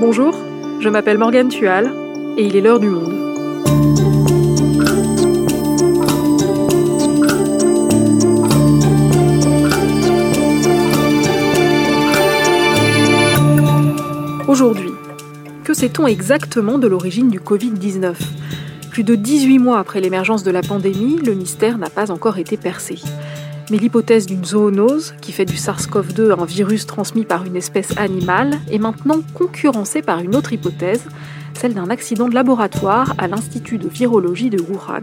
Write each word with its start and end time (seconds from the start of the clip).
Bonjour, 0.00 0.34
je 0.80 0.88
m'appelle 0.88 1.18
Morgane 1.18 1.50
Tual 1.50 1.92
et 2.38 2.46
il 2.46 2.56
est 2.56 2.62
l'heure 2.62 2.80
du 2.80 2.88
monde. 2.88 3.12
Aujourd'hui, 14.48 14.88
que 15.64 15.74
sait-on 15.74 16.06
exactement 16.06 16.78
de 16.78 16.88
l'origine 16.88 17.28
du 17.28 17.38
Covid-19 17.38 18.14
Plus 18.90 19.04
de 19.04 19.14
18 19.14 19.58
mois 19.58 19.78
après 19.78 20.00
l'émergence 20.00 20.44
de 20.44 20.50
la 20.50 20.62
pandémie, 20.62 21.18
le 21.18 21.34
mystère 21.34 21.76
n'a 21.76 21.90
pas 21.90 22.10
encore 22.10 22.38
été 22.38 22.56
percé. 22.56 23.00
Mais 23.70 23.76
l'hypothèse 23.76 24.26
d'une 24.26 24.44
zoonose, 24.44 25.14
qui 25.20 25.30
fait 25.30 25.44
du 25.44 25.54
SARS-CoV-2 25.54 26.32
un 26.40 26.44
virus 26.44 26.86
transmis 26.86 27.24
par 27.24 27.44
une 27.44 27.54
espèce 27.54 27.96
animale, 27.96 28.58
est 28.70 28.78
maintenant 28.78 29.20
concurrencée 29.34 30.02
par 30.02 30.18
une 30.18 30.34
autre 30.34 30.52
hypothèse, 30.52 31.04
celle 31.54 31.74
d'un 31.74 31.88
accident 31.88 32.28
de 32.28 32.34
laboratoire 32.34 33.14
à 33.18 33.28
l'Institut 33.28 33.78
de 33.78 33.88
virologie 33.88 34.50
de 34.50 34.60
Wuhan. 34.60 35.02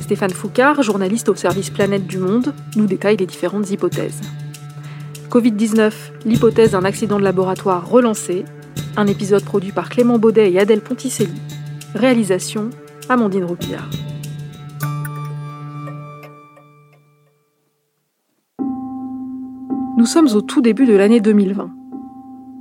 Stéphane 0.00 0.30
Foucard, 0.30 0.82
journaliste 0.82 1.28
au 1.28 1.34
service 1.34 1.70
Planète 1.70 2.06
du 2.06 2.18
Monde, 2.18 2.54
nous 2.76 2.86
détaille 2.86 3.16
les 3.16 3.26
différentes 3.26 3.70
hypothèses. 3.70 4.20
Covid-19, 5.30 5.92
l'hypothèse 6.24 6.72
d'un 6.72 6.84
accident 6.84 7.18
de 7.18 7.24
laboratoire 7.24 7.88
relancé, 7.88 8.44
un 8.96 9.06
épisode 9.06 9.44
produit 9.44 9.70
par 9.72 9.88
Clément 9.88 10.18
Baudet 10.18 10.50
et 10.50 10.58
Adèle 10.58 10.80
Ponticelli. 10.80 11.40
Réalisation, 11.94 12.70
Amandine 13.08 13.44
Roupillard. 13.44 13.90
Nous 20.00 20.06
sommes 20.06 20.28
au 20.34 20.40
tout 20.40 20.62
début 20.62 20.86
de 20.86 20.94
l'année 20.94 21.20
2020. 21.20 21.70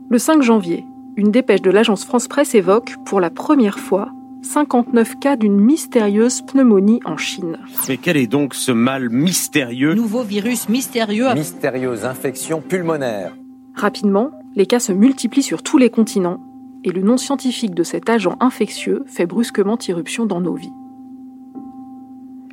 Le 0.09 0.17
5 0.17 0.41
janvier, 0.41 0.85
une 1.15 1.31
dépêche 1.31 1.61
de 1.61 1.71
l'agence 1.71 2.03
France 2.03 2.27
Presse 2.27 2.53
évoque, 2.53 2.97
pour 3.05 3.21
la 3.21 3.29
première 3.29 3.79
fois, 3.79 4.11
59 4.41 5.19
cas 5.21 5.37
d'une 5.37 5.57
mystérieuse 5.57 6.41
pneumonie 6.41 6.99
en 7.05 7.15
Chine. 7.15 7.57
Mais 7.87 7.95
quel 7.95 8.17
est 8.17 8.27
donc 8.27 8.55
ce 8.55 8.73
mal 8.73 9.09
mystérieux 9.09 9.93
Nouveau 9.93 10.23
virus 10.23 10.67
mystérieux. 10.67 11.33
Mystérieuse 11.33 12.03
infection 12.03 12.59
pulmonaire. 12.59 13.33
Rapidement, 13.73 14.31
les 14.57 14.65
cas 14.65 14.79
se 14.79 14.91
multiplient 14.91 15.41
sur 15.41 15.63
tous 15.63 15.77
les 15.77 15.89
continents 15.89 16.41
et 16.83 16.91
le 16.91 17.03
nom 17.03 17.15
scientifique 17.15 17.73
de 17.73 17.83
cet 17.83 18.09
agent 18.09 18.35
infectieux 18.41 19.05
fait 19.07 19.25
brusquement 19.25 19.77
irruption 19.87 20.25
dans 20.25 20.41
nos 20.41 20.55
vies. 20.55 20.73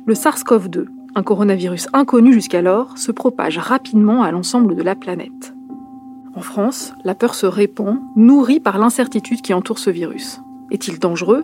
Le 0.05 0.13
SARS-CoV-2, 0.13 0.85
un 1.17 1.23
coronavirus 1.23 1.87
inconnu 1.93 2.31
jusqu'alors, 2.31 2.95
se 2.95 3.11
propage 3.11 3.57
rapidement 3.57 4.21
à 4.21 4.31
l'ensemble 4.31 4.75
de 4.75 4.83
la 4.83 4.93
planète. 4.93 5.55
En 6.35 6.41
France, 6.41 6.93
la 7.03 7.15
peur 7.15 7.33
se 7.33 7.47
répand, 7.47 7.97
nourrie 8.15 8.59
par 8.59 8.77
l'incertitude 8.77 9.41
qui 9.41 9.55
entoure 9.55 9.79
ce 9.79 9.89
virus. 9.89 10.39
Est-il 10.69 10.99
dangereux? 10.99 11.43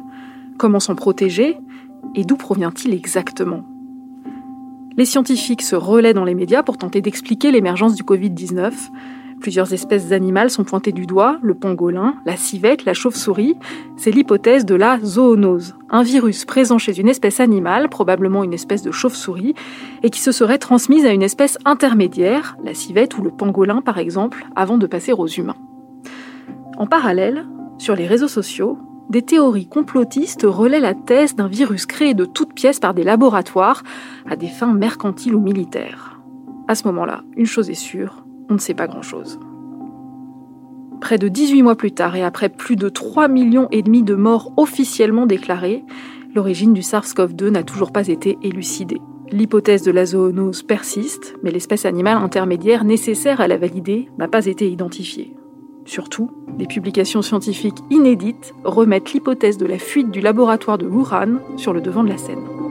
Comment 0.59 0.79
s'en 0.79 0.93
protéger? 0.93 1.57
Et 2.13 2.23
d'où 2.23 2.35
provient-il 2.35 2.93
exactement? 2.93 3.63
Les 4.95 5.05
scientifiques 5.05 5.63
se 5.63 5.75
relaient 5.75 6.13
dans 6.13 6.25
les 6.25 6.35
médias 6.35 6.61
pour 6.61 6.77
tenter 6.77 7.01
d'expliquer 7.01 7.49
l'émergence 7.49 7.95
du 7.95 8.03
Covid-19, 8.03 8.71
Plusieurs 9.43 9.73
espèces 9.73 10.13
animales 10.13 10.49
sont 10.49 10.63
pointées 10.63 10.93
du 10.93 11.05
doigt, 11.05 11.37
le 11.41 11.53
pangolin, 11.53 12.15
la 12.25 12.37
civette, 12.37 12.85
la 12.85 12.93
chauve-souris. 12.93 13.57
C'est 13.97 14.09
l'hypothèse 14.09 14.63
de 14.63 14.73
la 14.73 15.01
zoonose, 15.03 15.75
un 15.89 16.01
virus 16.01 16.45
présent 16.45 16.77
chez 16.77 16.97
une 16.97 17.09
espèce 17.09 17.41
animale, 17.41 17.89
probablement 17.89 18.45
une 18.45 18.53
espèce 18.53 18.83
de 18.83 18.91
chauve-souris, 18.91 19.53
et 20.01 20.11
qui 20.11 20.21
se 20.21 20.31
serait 20.31 20.59
transmise 20.59 21.05
à 21.05 21.11
une 21.11 21.21
espèce 21.21 21.57
intermédiaire, 21.65 22.55
la 22.63 22.73
civette 22.73 23.17
ou 23.17 23.21
le 23.21 23.31
pangolin 23.31 23.81
par 23.81 23.97
exemple, 23.97 24.45
avant 24.55 24.77
de 24.77 24.87
passer 24.87 25.11
aux 25.11 25.27
humains. 25.27 25.57
En 26.77 26.87
parallèle, 26.87 27.45
sur 27.79 27.97
les 27.97 28.07
réseaux 28.07 28.29
sociaux, 28.29 28.77
des 29.09 29.23
théories 29.23 29.67
complotistes 29.67 30.47
relaient 30.47 30.79
la 30.79 30.93
thèse 30.93 31.35
d'un 31.35 31.49
virus 31.49 31.85
créé 31.85 32.13
de 32.13 32.23
toutes 32.23 32.53
pièces 32.53 32.79
par 32.79 32.93
des 32.93 33.03
laboratoires 33.03 33.83
à 34.25 34.37
des 34.37 34.47
fins 34.47 34.73
mercantiles 34.73 35.35
ou 35.35 35.41
militaires. 35.41 36.21
À 36.69 36.75
ce 36.75 36.87
moment-là, 36.87 37.23
une 37.35 37.45
chose 37.45 37.69
est 37.69 37.73
sûre, 37.73 38.22
on 38.49 38.55
ne 38.55 38.59
sait 38.59 38.73
pas 38.73 38.87
grand-chose. 38.87 39.39
Près 41.01 41.17
de 41.17 41.27
18 41.27 41.63
mois 41.63 41.75
plus 41.75 41.91
tard 41.91 42.15
et 42.15 42.23
après 42.23 42.49
plus 42.49 42.75
de 42.75 42.87
3 42.87 43.27
millions 43.27 43.67
et 43.71 43.81
demi 43.81 44.03
de 44.03 44.15
morts 44.15 44.53
officiellement 44.57 45.25
déclarées, 45.25 45.83
l'origine 46.33 46.73
du 46.73 46.81
SARS-CoV-2 46.81 47.49
n'a 47.49 47.63
toujours 47.63 47.91
pas 47.91 48.07
été 48.07 48.37
élucidée. 48.41 49.01
L'hypothèse 49.31 49.83
de 49.83 49.91
la 49.91 50.05
zoonose 50.05 50.63
persiste, 50.63 51.35
mais 51.43 51.51
l'espèce 51.51 51.85
animale 51.85 52.17
intermédiaire 52.17 52.83
nécessaire 52.83 53.41
à 53.41 53.47
la 53.47 53.57
valider 53.57 54.09
n'a 54.17 54.27
pas 54.27 54.45
été 54.45 54.69
identifiée. 54.69 55.35
Surtout, 55.85 56.31
des 56.57 56.67
publications 56.67 57.21
scientifiques 57.21 57.79
inédites 57.89 58.53
remettent 58.63 59.11
l'hypothèse 59.11 59.57
de 59.57 59.65
la 59.65 59.79
fuite 59.79 60.11
du 60.11 60.21
laboratoire 60.21 60.77
de 60.77 60.87
Wuhan 60.87 61.39
sur 61.57 61.73
le 61.73 61.81
devant 61.81 62.03
de 62.03 62.09
la 62.09 62.17
scène. 62.17 62.62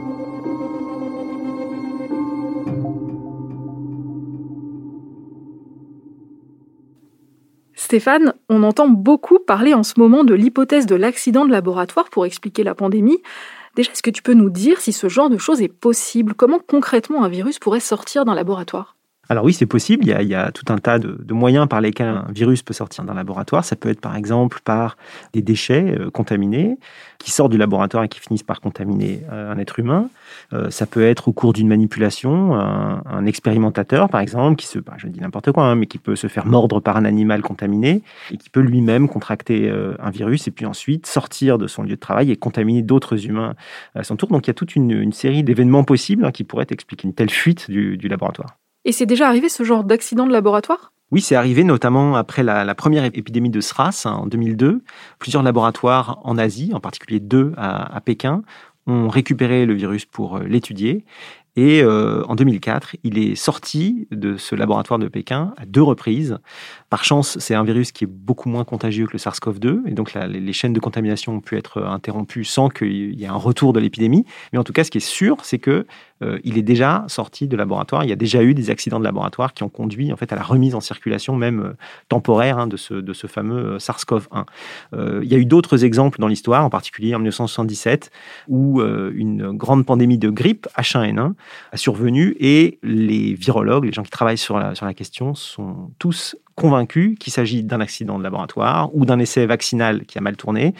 Stéphane, 7.93 8.33
on 8.49 8.63
entend 8.63 8.87
beaucoup 8.87 9.37
parler 9.37 9.75
en 9.75 9.83
ce 9.83 9.99
moment 9.99 10.23
de 10.23 10.33
l'hypothèse 10.33 10.87
de 10.87 10.95
l'accident 10.95 11.45
de 11.45 11.51
laboratoire 11.51 12.09
pour 12.09 12.25
expliquer 12.25 12.63
la 12.63 12.73
pandémie. 12.73 13.21
Déjà, 13.75 13.91
est-ce 13.91 14.01
que 14.01 14.09
tu 14.09 14.23
peux 14.23 14.33
nous 14.33 14.49
dire 14.49 14.81
si 14.81 14.91
ce 14.91 15.09
genre 15.09 15.29
de 15.29 15.37
choses 15.37 15.61
est 15.61 15.67
possible? 15.67 16.33
Comment 16.33 16.57
concrètement 16.57 17.23
un 17.23 17.29
virus 17.29 17.59
pourrait 17.59 17.79
sortir 17.79 18.25
d'un 18.25 18.33
laboratoire? 18.33 18.95
Alors 19.29 19.45
oui, 19.45 19.53
c'est 19.53 19.65
possible. 19.65 20.03
Il 20.05 20.27
y, 20.27 20.35
a, 20.35 20.51
tout 20.51 20.65
un 20.71 20.77
tas 20.77 20.99
de, 20.99 21.33
moyens 21.33 21.67
par 21.67 21.79
lesquels 21.79 22.07
un 22.07 22.27
virus 22.29 22.61
peut 22.61 22.73
sortir 22.73 23.05
d'un 23.05 23.13
laboratoire. 23.13 23.63
Ça 23.63 23.77
peut 23.77 23.89
être 23.89 24.01
par 24.01 24.17
exemple 24.17 24.59
par 24.65 24.97
des 25.31 25.41
déchets 25.41 25.95
euh, 25.97 26.09
contaminés 26.11 26.77
qui 27.19 27.31
sortent 27.31 27.51
du 27.51 27.57
laboratoire 27.57 28.03
et 28.03 28.09
qui 28.09 28.19
finissent 28.19 28.43
par 28.43 28.59
contaminer 28.59 29.21
euh, 29.31 29.53
un 29.53 29.57
être 29.59 29.79
humain. 29.79 30.09
Euh, 30.51 30.69
ça 30.69 30.85
peut 30.85 31.03
être 31.03 31.29
au 31.29 31.31
cours 31.31 31.53
d'une 31.53 31.69
manipulation, 31.69 32.53
un, 32.53 33.25
expérimentateur 33.25 34.09
par 34.09 34.19
exemple, 34.19 34.57
qui 34.57 34.67
se, 34.67 34.77
bah, 34.77 34.95
je 34.97 35.07
dis 35.07 35.21
n'importe 35.21 35.53
quoi, 35.53 35.63
hein, 35.63 35.75
mais 35.75 35.85
qui 35.85 35.99
peut 35.99 36.17
se 36.17 36.27
faire 36.27 36.45
mordre 36.45 36.81
par 36.81 36.97
un 36.97 37.05
animal 37.05 37.41
contaminé 37.41 38.01
et 38.29 38.37
qui 38.37 38.49
peut 38.49 38.59
lui-même 38.59 39.07
contracter 39.07 39.71
un 39.99 40.09
virus 40.09 40.49
et 40.49 40.51
puis 40.51 40.65
ensuite 40.65 41.07
sortir 41.07 41.57
de 41.57 41.67
son 41.67 41.83
lieu 41.83 41.95
de 41.95 41.95
travail 41.95 42.29
et 42.29 42.35
contaminer 42.35 42.81
d'autres 42.81 43.25
humains 43.25 43.55
à 43.95 44.03
son 44.03 44.17
tour. 44.17 44.27
Donc 44.29 44.47
il 44.47 44.49
y 44.49 44.51
a 44.51 44.55
toute 44.55 44.75
une, 44.75 45.13
série 45.13 45.43
d'événements 45.43 45.85
possibles 45.85 46.25
hein, 46.25 46.31
qui 46.31 46.43
pourraient 46.43 46.67
expliquer 46.69 47.07
une 47.07 47.13
telle 47.13 47.29
fuite 47.29 47.71
du 47.71 48.07
laboratoire. 48.09 48.57
Et 48.85 48.91
c'est 48.91 49.05
déjà 49.05 49.27
arrivé 49.27 49.49
ce 49.49 49.63
genre 49.63 49.83
d'accident 49.83 50.27
de 50.27 50.31
laboratoire? 50.31 50.91
Oui, 51.11 51.21
c'est 51.21 51.35
arrivé 51.35 51.63
notamment 51.63 52.15
après 52.15 52.43
la, 52.43 52.73
première 52.75 53.05
épidémie 53.05 53.51
de 53.51 53.61
SRAS 53.61 54.03
hein, 54.05 54.13
en 54.13 54.25
2002. 54.25 54.81
Plusieurs 55.19 55.43
laboratoires 55.43 56.19
en 56.23 56.37
Asie, 56.37 56.71
en 56.73 56.79
particulier 56.79 57.19
deux 57.19 57.53
à 57.57 58.01
Pékin, 58.01 58.41
ont 58.87 59.07
récupéré 59.07 59.65
le 59.65 59.73
virus 59.73 60.05
pour 60.05 60.37
euh, 60.37 60.43
l'étudier. 60.43 61.05
Et 61.55 61.83
euh, 61.83 62.23
en 62.25 62.35
2004, 62.35 62.95
il 63.03 63.19
est 63.19 63.35
sorti 63.35 64.07
de 64.11 64.37
ce 64.37 64.55
laboratoire 64.55 64.97
de 64.97 65.07
Pékin 65.07 65.53
à 65.57 65.65
deux 65.65 65.83
reprises. 65.83 66.39
Par 66.93 67.03
chance, 67.03 67.39
c'est 67.39 67.55
un 67.55 67.63
virus 67.63 67.91
qui 67.91 68.03
est 68.03 68.07
beaucoup 68.07 68.49
moins 68.49 68.65
contagieux 68.65 69.07
que 69.07 69.13
le 69.13 69.17
SARS-CoV-2, 69.17 69.87
et 69.87 69.93
donc 69.93 70.13
les 70.13 70.53
chaînes 70.53 70.73
de 70.73 70.79
contamination 70.79 71.33
ont 71.33 71.39
pu 71.39 71.57
être 71.57 71.81
interrompues 71.81 72.43
sans 72.43 72.69
qu'il 72.69 73.19
y 73.19 73.23
ait 73.23 73.27
un 73.27 73.33
retour 73.33 73.73
de 73.73 73.79
l'épidémie. 73.79 74.27
Mais 74.51 74.59
en 74.59 74.63
tout 74.63 74.73
cas, 74.73 74.83
ce 74.83 74.91
qui 74.91 74.99
est 74.99 75.01
sûr, 75.01 75.37
c'est 75.41 75.57
que 75.57 75.87
euh, 76.21 76.37
il 76.43 76.55
est 76.59 76.61
déjà 76.61 77.03
sorti 77.07 77.47
de 77.47 77.57
laboratoire. 77.57 78.03
Il 78.03 78.11
y 78.11 78.13
a 78.13 78.15
déjà 78.15 78.43
eu 78.43 78.53
des 78.53 78.69
accidents 78.69 78.99
de 78.99 79.03
laboratoire 79.05 79.55
qui 79.55 79.63
ont 79.63 79.69
conduit 79.69 80.13
en 80.13 80.17
fait 80.17 80.31
à 80.31 80.35
la 80.35 80.43
remise 80.43 80.75
en 80.75 80.81
circulation, 80.81 81.35
même 81.35 81.61
euh, 81.61 81.73
temporaire, 82.09 82.59
hein, 82.59 82.67
de, 82.67 82.77
ce, 82.77 83.25
fameux 83.25 83.77
SARS-CoV-1. 83.79 84.45
il 85.23 85.27
y 85.27 85.33
a 85.33 85.39
eu 85.39 85.45
d'autres 85.45 85.83
exemples 85.83 86.19
dans 86.19 86.27
l'histoire, 86.27 86.63
en 86.63 86.69
particulier 86.69 87.15
en 87.15 87.17
1977, 87.17 88.11
où 88.47 88.81
une 88.81 89.53
grande 89.53 89.83
pandémie 89.87 90.19
de 90.19 90.29
grippe 90.29 90.67
H1N1 90.77 91.33
survenu 91.73 92.35
et 92.39 92.77
les 92.83 93.33
virologues, 93.33 93.85
les 93.85 93.91
gens 93.91 94.03
qui 94.03 94.11
travaillent 94.11 94.37
sur 94.37 94.59
la, 94.59 94.75
sur 94.75 94.85
la 94.85 94.93
question, 94.93 95.33
sont 95.33 95.91
tous 95.97 96.35
convaincus 96.55 97.17
qu'il 97.19 97.33
s'agit 97.33 97.63
d'un 97.63 97.81
accident 97.81 98.17
de 98.17 98.23
laboratoire 98.23 98.89
ou 98.95 99.05
d'un 99.05 99.19
essai 99.19 99.45
vaccinal 99.45 100.05
qui 100.05 100.17
a 100.17 100.21
mal 100.21 100.37
tourné, 100.37 100.73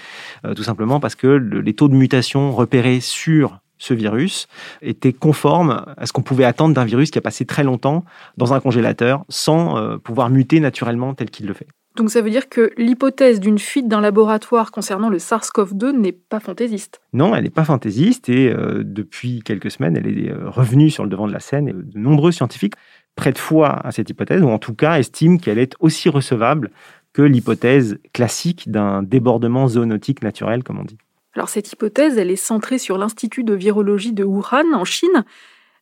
euh, 0.46 0.54
tout 0.54 0.64
simplement 0.64 1.00
parce 1.00 1.16
que 1.16 1.28
les 1.28 1.74
taux 1.74 1.88
de 1.88 1.96
mutation 1.96 2.52
repérés 2.52 3.00
sur 3.00 3.60
ce 3.78 3.94
virus 3.94 4.48
étaient 4.82 5.14
conformes 5.14 5.84
à 5.98 6.06
ce 6.06 6.14
qu'on 6.14 6.22
pouvait 6.22 6.46
attendre 6.46 6.74
d'un 6.74 6.86
virus 6.86 7.12
qui 7.12 7.18
a 7.18 7.22
passé 7.22 7.46
très 7.46 7.64
longtemps 7.64 8.06
dans 8.38 8.54
un 8.54 8.60
congélateur 8.60 9.26
sans 9.30 9.78
euh, 9.78 9.98
pouvoir 9.98 10.30
muter 10.30 10.60
naturellement 10.60 11.14
tel 11.14 11.30
qu'il 11.30 11.48
le 11.48 11.54
fait. 11.54 11.68
Donc 11.96 12.10
ça 12.10 12.22
veut 12.22 12.32
dire 12.32 12.50
que 12.50 12.72
l'hypothèse 12.78 13.40
d'une 13.40 13.60
fuite 13.60 13.88
d'un 13.88 14.02
laboratoire 14.02 14.72
concernant 14.72 15.10
le 15.10 15.20
SARS-CoV-2 15.20 15.92
n'est 15.92 16.12
pas 16.12 16.40
fantaisiste 16.40 17.02
Non, 17.14 17.36
elle 17.36 17.44
n'est 17.44 17.52
pas 17.52 17.66
fantaisiste 17.66 18.30
et 18.30 18.52
euh, 18.52 18.82
depuis 18.84 19.42
quelques 19.44 19.70
semaines, 19.70 19.96
elle 19.96 20.08
est 20.08 20.34
revenue 20.34 20.90
sur 20.90 21.04
le 21.04 21.10
devant 21.10 21.28
de 21.28 21.34
la 21.34 21.40
scène. 21.40 21.68
Et 21.68 21.74
de 21.74 22.00
nombreux 22.00 22.32
scientifiques 22.32 22.74
prêtent 23.16 23.38
foi 23.38 23.70
à 23.86 23.92
cette 23.92 24.10
hypothèse 24.10 24.42
ou 24.42 24.50
en 24.50 24.60
tout 24.60 24.74
cas 24.74 25.00
estiment 25.00 25.38
qu'elle 25.38 25.60
est 25.60 25.76
aussi 25.80 26.10
recevable 26.10 26.72
que 27.14 27.22
l'hypothèse 27.22 28.00
classique 28.12 28.70
d'un 28.72 29.04
débordement 29.04 29.68
zoonotique 29.68 30.24
naturel, 30.24 30.64
comme 30.64 30.80
on 30.80 30.84
dit. 30.84 30.98
Alors 31.36 31.50
cette 31.50 31.72
hypothèse, 31.72 32.18
elle 32.18 32.32
est 32.32 32.36
centrée 32.36 32.78
sur 32.78 32.98
l'Institut 32.98 33.44
de 33.44 33.54
virologie 33.54 34.14
de 34.14 34.24
Wuhan 34.24 34.74
en 34.74 34.86
Chine. 34.86 35.26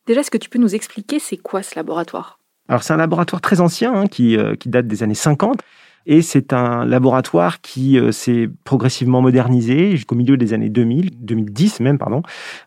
Déjà, 0.06 0.20
est-ce 0.20 0.30
que 0.30 0.38
tu 0.38 0.50
peux 0.50 0.58
nous 0.58 0.74
expliquer 0.74 1.18
c'est 1.18 1.36
quoi 1.36 1.62
ce 1.62 1.76
laboratoire? 1.76 2.38
Alors 2.72 2.82
c'est 2.82 2.94
un 2.94 2.96
laboratoire 2.96 3.42
très 3.42 3.60
ancien 3.60 3.92
hein, 3.92 4.06
qui, 4.06 4.34
euh, 4.34 4.56
qui 4.56 4.70
date 4.70 4.86
des 4.86 5.02
années 5.02 5.12
50 5.12 5.60
Et 6.06 6.22
c'est 6.22 6.54
un 6.54 6.86
laboratoire 6.86 7.60
qui 7.60 7.98
euh, 7.98 8.12
s'est 8.12 8.48
progressivement 8.64 9.20
modernisé 9.20 9.90
jusqu'au 9.90 10.14
milieu 10.14 10.38
des 10.38 10.54
années 10.54 10.70
2000, 10.70 11.10
2010 11.18 11.80
même, 11.80 11.98
pardon, 11.98 12.22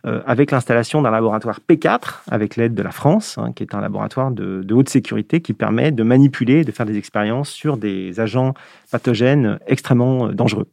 euh, 0.05 0.21
avec 0.27 0.51
l'installation 0.51 1.01
d'un 1.01 1.09
laboratoire 1.09 1.59
P4 1.67 2.21
avec 2.29 2.55
l'aide 2.55 2.75
de 2.75 2.83
la 2.83 2.91
France, 2.91 3.39
hein, 3.39 3.51
qui 3.51 3.63
est 3.63 3.73
un 3.73 3.81
laboratoire 3.81 4.29
de, 4.29 4.61
de, 4.61 4.73
haute 4.75 4.89
sécurité 4.89 5.41
qui 5.41 5.53
permet 5.53 5.91
de 5.91 6.03
manipuler, 6.03 6.63
de 6.63 6.71
faire 6.71 6.85
des 6.85 6.99
expériences 6.99 7.49
sur 7.49 7.75
des 7.75 8.19
agents 8.19 8.53
pathogènes 8.91 9.57
extrêmement 9.65 10.27
dangereux. 10.27 10.67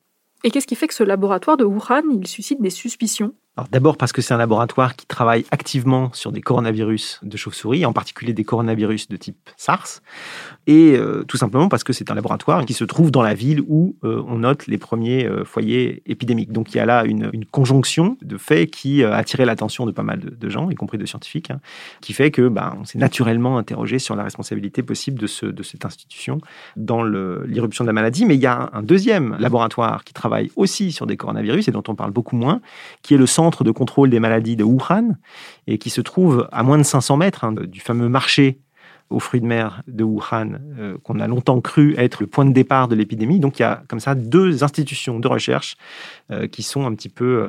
Et 0.44 0.50
qu'est-ce 0.50 0.67
qui 0.67 0.75
fait 0.75 0.88
que 0.88 0.94
ce 0.94 1.05
laboratoire 1.05 1.56
de 1.56 1.64
Wuhan, 1.64 2.02
il 2.12 2.26
suscite 2.26 2.61
des 2.61 2.69
suspicions? 2.69 3.32
D'abord 3.70 3.99
parce 3.99 4.12
que 4.12 4.22
c'est 4.22 4.32
un 4.32 4.38
laboratoire 4.38 4.96
qui 4.96 5.04
travaille 5.04 5.44
activement 5.50 6.10
sur 6.14 6.32
des 6.32 6.40
coronavirus 6.40 7.20
de 7.22 7.37
chauve-souris, 7.37 7.84
en 7.84 7.93
particulier 7.93 8.32
des 8.32 8.44
coronavirus 8.44 9.08
de 9.08 9.16
type 9.19 9.50
SARS, 9.58 10.00
et 10.66 10.94
euh, 10.96 11.22
tout 11.25 11.37
simplement 11.37 11.69
parce 11.69 11.84
que 11.84 11.93
c'est 11.93 12.10
un 12.10 12.14
laboratoire 12.14 12.64
qui 12.64 12.72
se 12.72 12.84
trouve 12.84 13.10
dans 13.10 13.20
la 13.20 13.34
ville 13.34 13.60
où 13.69 13.94
euh, 14.04 14.22
on 14.26 14.38
note 14.38 14.66
les 14.69 14.78
premiers 14.78 15.26
euh, 15.26 15.44
foyers 15.44 16.02
épidémiques. 16.06 16.50
Donc 16.50 16.72
il 16.72 16.78
y 16.78 16.81
a 16.81 16.87
là 16.87 17.04
une, 17.04 17.31
conjonction 17.50 18.16
de 18.22 18.38
faits 18.38 18.70
qui 18.70 19.04
a 19.04 19.14
attiré 19.14 19.44
l'attention 19.44 19.84
de 19.84 19.93
pas 19.93 20.02
mal 20.02 20.20
de, 20.20 20.48
gens, 20.48 20.70
y 20.70 20.75
compris 20.75 20.96
de 20.96 21.05
scientifiques, 21.05 21.50
hein, 21.50 21.60
qui 22.00 22.14
fait 22.14 22.31
que 22.31 22.48
bah, 22.48 22.75
on 22.81 22.87
s'est 22.87 22.98
naturellement 22.98 23.58
interrogé 23.58 23.98
sur 23.98 24.16
la 24.16 24.22
responsabilité 24.22 24.82
possible 24.82 25.19
de, 25.19 25.50
de 25.50 25.62
cette 25.62 25.84
institution 25.84 26.40
dans 26.76 27.05
l'irruption 27.05 27.84
de 27.84 27.88
la 27.88 27.93
maladie. 27.93 28.25
Mais 28.25 28.37
il 28.37 28.40
y 28.40 28.46
a 28.46 28.70
un 28.72 28.82
deuxième 28.82 29.37
laboratoire 29.38 30.05
qui 30.05 30.14
travaille 30.14 30.50
aussi 30.56 30.90
sur 30.90 31.06
des 31.06 31.19
coronavirus 31.19 31.69
et 31.69 31.72
dont 31.72 31.82
on 31.88 31.94
parle 31.94 32.12
beaucoup 32.12 32.37
moins, 32.37 32.62
qui 33.02 33.12
est 33.12 33.19
le 33.19 33.26
centre 33.26 33.41
centre 33.42 33.64
de 33.64 33.72
contrôle 33.72 34.08
des 34.08 34.20
maladies 34.20 34.56
de 34.56 34.64
Wuhan 34.64 35.16
et 35.66 35.78
qui 35.78 35.90
se 35.90 36.00
trouve 36.00 36.48
à 36.52 36.62
moins 36.62 36.78
de 36.78 36.84
500 36.84 37.16
mètres 37.16 37.44
hein, 37.44 37.52
du 37.52 37.80
fameux 37.80 38.08
marché 38.08 38.60
aux 39.10 39.18
fruits 39.18 39.40
de 39.40 39.46
mer 39.46 39.82
de 39.88 40.04
Wuhan, 40.04 40.58
euh, 40.78 40.96
qu'on 41.02 41.18
a 41.18 41.26
longtemps 41.26 41.60
cru 41.60 41.94
être 41.98 42.20
le 42.20 42.28
point 42.28 42.44
de 42.44 42.52
départ 42.52 42.88
de 42.88 42.94
l'épidémie. 42.94 43.40
Donc 43.40 43.58
il 43.58 43.62
y 43.62 43.64
a 43.64 43.82
comme 43.88 44.00
ça 44.00 44.14
deux 44.14 44.62
institutions 44.62 45.18
de 45.18 45.28
recherche 45.28 45.76
euh, 46.30 46.46
qui 46.46 46.62
sont 46.62 46.86
un 46.86 46.94
petit 46.94 47.08
peu 47.08 47.42
euh, 47.42 47.48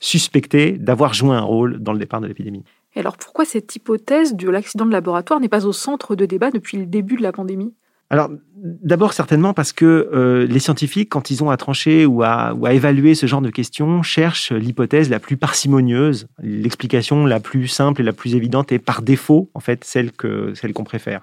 suspectées 0.00 0.72
d'avoir 0.72 1.14
joué 1.14 1.34
un 1.36 1.42
rôle 1.42 1.78
dans 1.78 1.92
le 1.92 1.98
départ 2.00 2.20
de 2.20 2.26
l'épidémie. 2.26 2.64
Et 2.96 3.00
alors 3.00 3.16
pourquoi 3.16 3.44
cette 3.44 3.74
hypothèse 3.76 4.34
de 4.34 4.50
l'accident 4.50 4.84
de 4.84 4.90
laboratoire 4.90 5.38
n'est 5.38 5.48
pas 5.48 5.64
au 5.64 5.72
centre 5.72 6.16
de 6.16 6.26
débat 6.26 6.50
depuis 6.50 6.76
le 6.76 6.86
début 6.86 7.16
de 7.16 7.22
la 7.22 7.32
pandémie? 7.32 7.72
Alors, 8.12 8.28
d'abord 8.56 9.12
certainement 9.12 9.54
parce 9.54 9.72
que 9.72 10.10
euh, 10.12 10.44
les 10.44 10.58
scientifiques, 10.58 11.08
quand 11.08 11.30
ils 11.30 11.44
ont 11.44 11.50
à 11.50 11.56
trancher 11.56 12.06
ou 12.06 12.24
à, 12.24 12.52
évaluer 12.72 13.14
ce 13.14 13.26
genre 13.26 13.40
de 13.40 13.50
questions, 13.50 14.02
cherchent 14.02 14.50
l'hypothèse 14.50 15.08
la 15.08 15.20
plus 15.20 15.36
parcimonieuse, 15.36 16.26
l'explication 16.42 17.24
la 17.24 17.38
plus 17.38 17.68
simple 17.68 18.00
et 18.00 18.04
la 18.04 18.12
plus 18.12 18.34
évidente 18.34 18.72
et 18.72 18.80
par 18.80 19.02
défaut, 19.02 19.48
en 19.54 19.60
fait, 19.60 19.84
celle 19.84 20.10
que 20.10 20.52
celle 20.54 20.72
qu'on 20.72 20.82
préfère. 20.82 21.22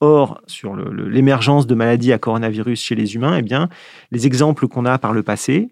Or, 0.00 0.40
sur 0.48 0.76
l'émergence 0.76 1.68
de 1.68 1.74
maladies 1.76 2.12
à 2.12 2.18
coronavirus 2.18 2.80
chez 2.80 2.96
les 2.96 3.14
humains, 3.14 3.36
eh 3.38 3.42
bien, 3.42 3.68
les 4.10 4.26
exemples 4.26 4.66
qu'on 4.66 4.86
a 4.86 4.98
par 4.98 5.12
le 5.12 5.22
passé, 5.22 5.70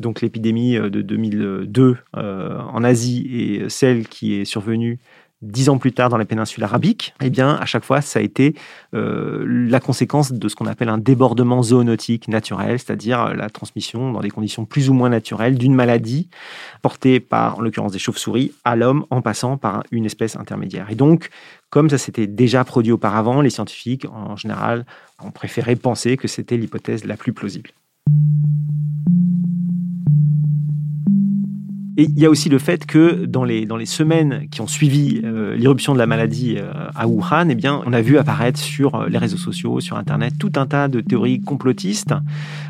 donc 0.00 0.20
l'épidémie 0.22 0.74
de 0.74 1.02
2002 1.02 1.96
euh, 2.16 2.58
en 2.60 2.82
Asie 2.82 3.28
et 3.30 3.68
celle 3.68 4.08
qui 4.08 4.34
est 4.34 4.44
survenue 4.44 4.98
dix 5.44 5.68
ans 5.68 5.78
plus 5.78 5.92
tard 5.92 6.08
dans 6.08 6.16
la 6.16 6.24
péninsule 6.24 6.64
arabique, 6.64 7.14
eh 7.22 7.30
bien, 7.30 7.54
à 7.54 7.66
chaque 7.66 7.84
fois, 7.84 8.00
ça 8.00 8.18
a 8.18 8.22
été 8.22 8.54
euh, 8.94 9.44
la 9.46 9.80
conséquence 9.80 10.32
de 10.32 10.48
ce 10.48 10.56
qu'on 10.56 10.66
appelle 10.66 10.88
un 10.88 10.98
débordement 10.98 11.62
zoonotique 11.62 12.28
naturel, 12.28 12.78
c'est-à-dire 12.78 13.34
la 13.34 13.50
transmission 13.50 14.12
dans 14.12 14.20
des 14.20 14.30
conditions 14.30 14.64
plus 14.64 14.90
ou 14.90 14.94
moins 14.94 15.08
naturelles 15.08 15.56
d'une 15.56 15.74
maladie 15.74 16.28
portée 16.82 17.20
par, 17.20 17.58
en 17.58 17.62
l'occurrence, 17.62 17.92
des 17.92 17.98
chauves-souris 17.98 18.52
à 18.64 18.76
l'homme 18.76 19.04
en 19.10 19.22
passant 19.22 19.56
par 19.56 19.84
une 19.90 20.06
espèce 20.06 20.36
intermédiaire. 20.36 20.86
Et 20.90 20.94
donc, 20.94 21.30
comme 21.70 21.90
ça 21.90 21.98
s'était 21.98 22.26
déjà 22.26 22.64
produit 22.64 22.92
auparavant, 22.92 23.40
les 23.40 23.50
scientifiques, 23.50 24.06
en 24.12 24.36
général, 24.36 24.86
ont 25.22 25.30
préféré 25.30 25.76
penser 25.76 26.16
que 26.16 26.28
c'était 26.28 26.56
l'hypothèse 26.56 27.04
la 27.04 27.16
plus 27.16 27.32
plausible. 27.32 27.70
Et 31.96 32.04
il 32.04 32.18
y 32.18 32.26
a 32.26 32.30
aussi 32.30 32.48
le 32.48 32.58
fait 32.58 32.86
que 32.86 33.24
dans 33.24 33.44
les, 33.44 33.66
dans 33.66 33.76
les 33.76 33.86
semaines 33.86 34.48
qui 34.50 34.60
ont 34.60 34.66
suivi 34.66 35.20
euh, 35.22 35.54
l'irruption 35.54 35.92
de 35.94 35.98
la 35.98 36.06
maladie 36.06 36.56
euh, 36.58 36.72
à 36.96 37.06
Wuhan, 37.06 37.48
eh 37.50 37.54
bien, 37.54 37.82
on 37.86 37.92
a 37.92 38.00
vu 38.00 38.18
apparaître 38.18 38.58
sur 38.58 38.96
euh, 38.96 39.08
les 39.08 39.18
réseaux 39.18 39.36
sociaux, 39.36 39.78
sur 39.78 39.96
Internet, 39.96 40.34
tout 40.36 40.50
un 40.56 40.66
tas 40.66 40.88
de 40.88 41.00
théories 41.00 41.40
complotistes 41.40 42.12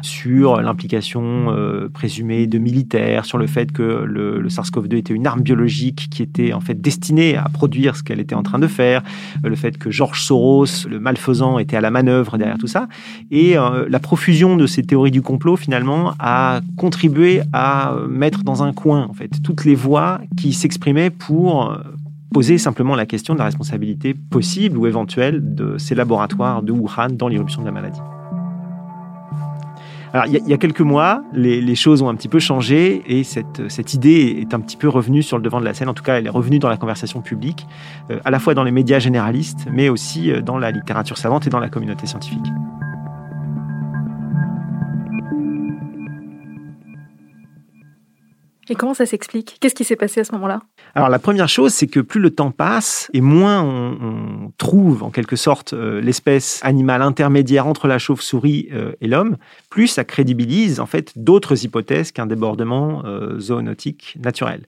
sur 0.03 0.61
l'implication 0.61 1.55
présumée 1.95 2.47
de 2.47 2.59
militaires, 2.59 3.25
sur 3.25 3.39
le 3.39 3.47
fait 3.47 3.73
que 3.73 3.83
le, 3.83 4.41
le 4.41 4.49
SARS-CoV-2 4.49 4.97
était 4.97 5.15
une 5.15 5.27
arme 5.27 5.41
biologique 5.41 6.09
qui 6.11 6.23
était 6.23 6.53
en 6.53 6.61
fait 6.61 6.79
destinée 6.81 7.37
à 7.37 7.49
produire 7.49 7.97
ce 7.97 8.03
qu'elle 8.03 8.21
était 8.21 8.35
en 8.35 8.43
train 8.43 8.59
de 8.59 8.67
faire, 8.67 9.03
le 9.43 9.57
fait 9.57 9.79
que 9.79 9.91
George 9.91 10.23
Soros, 10.23 10.87
le 10.89 11.01
malfaisant, 11.01 11.59
était 11.59 11.77
à 11.77 11.81
la 11.81 11.91
manœuvre 11.91 12.37
derrière 12.37 12.59
tout 12.59 12.67
ça. 12.67 12.89
Et 13.31 13.55
la 13.55 13.99
profusion 13.99 14.57
de 14.57 14.67
ces 14.67 14.83
théories 14.83 15.11
du 15.11 15.23
complot, 15.23 15.57
finalement, 15.57 16.13
a 16.19 16.61
contribué 16.77 17.41
à 17.53 17.97
mettre 18.09 18.45
dans 18.45 18.63
un 18.63 18.73
coin 18.73 19.09
en 19.15 19.17
fait, 19.17 19.31
toutes 19.45 19.65
les 19.65 19.77
voix 19.77 20.21
qui 20.37 20.53
s'exprimaient 20.53 21.11
pour 21.11 21.71
euh, 21.71 21.79
poser 22.33 22.59
simplement 22.59 22.97
la 22.97 23.07
question 23.07 23.35
de 23.35 23.39
la 23.39 23.45
responsabilité 23.45 24.13
possible 24.13 24.77
ou 24.77 24.89
éventuelle 24.89 25.55
de 25.55 25.79
ces 25.79 25.95
laboratoires 25.95 26.65
de 26.65 26.73
Wuhan 26.73 27.11
dans 27.11 27.29
l'irruption 27.29 27.61
de 27.61 27.67
la 27.67 27.73
maladie. 27.73 28.01
Alors, 30.13 30.27
il 30.27 30.49
y, 30.49 30.53
a 30.53 30.57
quelques 30.57 30.81
mois, 30.81 31.23
les, 31.33 31.61
les, 31.61 31.75
choses 31.75 32.03
ont 32.03 32.09
un 32.09 32.15
petit 32.15 32.29
peu 32.29 32.39
changé 32.41 33.03
et 33.07 33.25
cette, 33.25 33.69
cette, 33.69 33.95
idée 33.95 34.39
est 34.41 34.55
un 34.55 34.61
petit 34.61 34.77
peu 34.77 34.89
revenue 34.89 35.23
sur 35.23 35.37
le 35.37 35.43
devant 35.45 35.61
de 35.61 35.65
la 35.65 35.75
scène. 35.75 35.89
En 35.89 35.95
tout 35.95 36.05
cas, 36.05 36.19
elle 36.19 36.27
est 36.27 36.31
revenue 36.31 36.59
dans 36.59 36.69
la 36.69 36.77
conversation 36.77 37.21
publique, 37.21 37.67
euh, 38.11 38.19
à 38.25 38.31
la 38.31 38.41
fois 38.41 38.55
dans 38.55 38.65
les 38.65 38.71
médias 38.73 38.99
généralistes, 38.99 39.67
mais 39.73 39.89
aussi 39.89 40.31
euh, 40.31 40.41
dans 40.41 40.59
la 40.59 40.73
littérature 40.73 41.19
savante 41.19 41.47
et 41.47 41.51
dans 41.51 41.61
la 41.61 41.69
communauté 41.69 42.07
scientifique. 42.07 42.47
Et 48.69 48.75
comment 48.75 48.95
ça 48.95 49.07
s'explique? 49.07 49.59
Qu'est-ce 49.61 49.75
qui 49.75 49.85
s'est 49.85 49.97
passé 49.97 50.21
à 50.21 50.25
ce 50.25 50.33
moment-là? 50.33 50.61
Alors 50.97 51.09
la 51.09 51.19
première 51.19 51.49
chose, 51.49 51.75
c'est 51.75 51.89
que 51.89 51.99
plus 51.99 52.21
le 52.21 52.31
temps 52.31 52.53
passe 52.53 53.11
et 53.13 53.21
moins 53.21 53.63
on, 53.65 54.53
trouve 54.59 55.03
en 55.03 55.11
quelque 55.11 55.35
sorte 55.35 55.73
euh, 55.73 56.01
l'espèce 56.01 56.61
animale 56.63 57.03
intermédiaire 57.03 57.67
entre 57.67 57.89
la 57.89 57.99
chauve-souris 57.99 58.69
euh, 58.73 58.93
et 59.01 59.09
l'homme, 59.09 59.37
plus 59.71 59.89
ça 59.89 60.05
crédibilise 60.05 60.79
en 60.79 60.87
fait 60.87 61.13
d'autres 61.17 61.65
hypothèses 61.65 62.13
qu'un 62.13 62.27
débordement 62.27 63.03
euh, 63.05 63.41
zoonotique 63.41 64.17
naturel. 64.23 64.63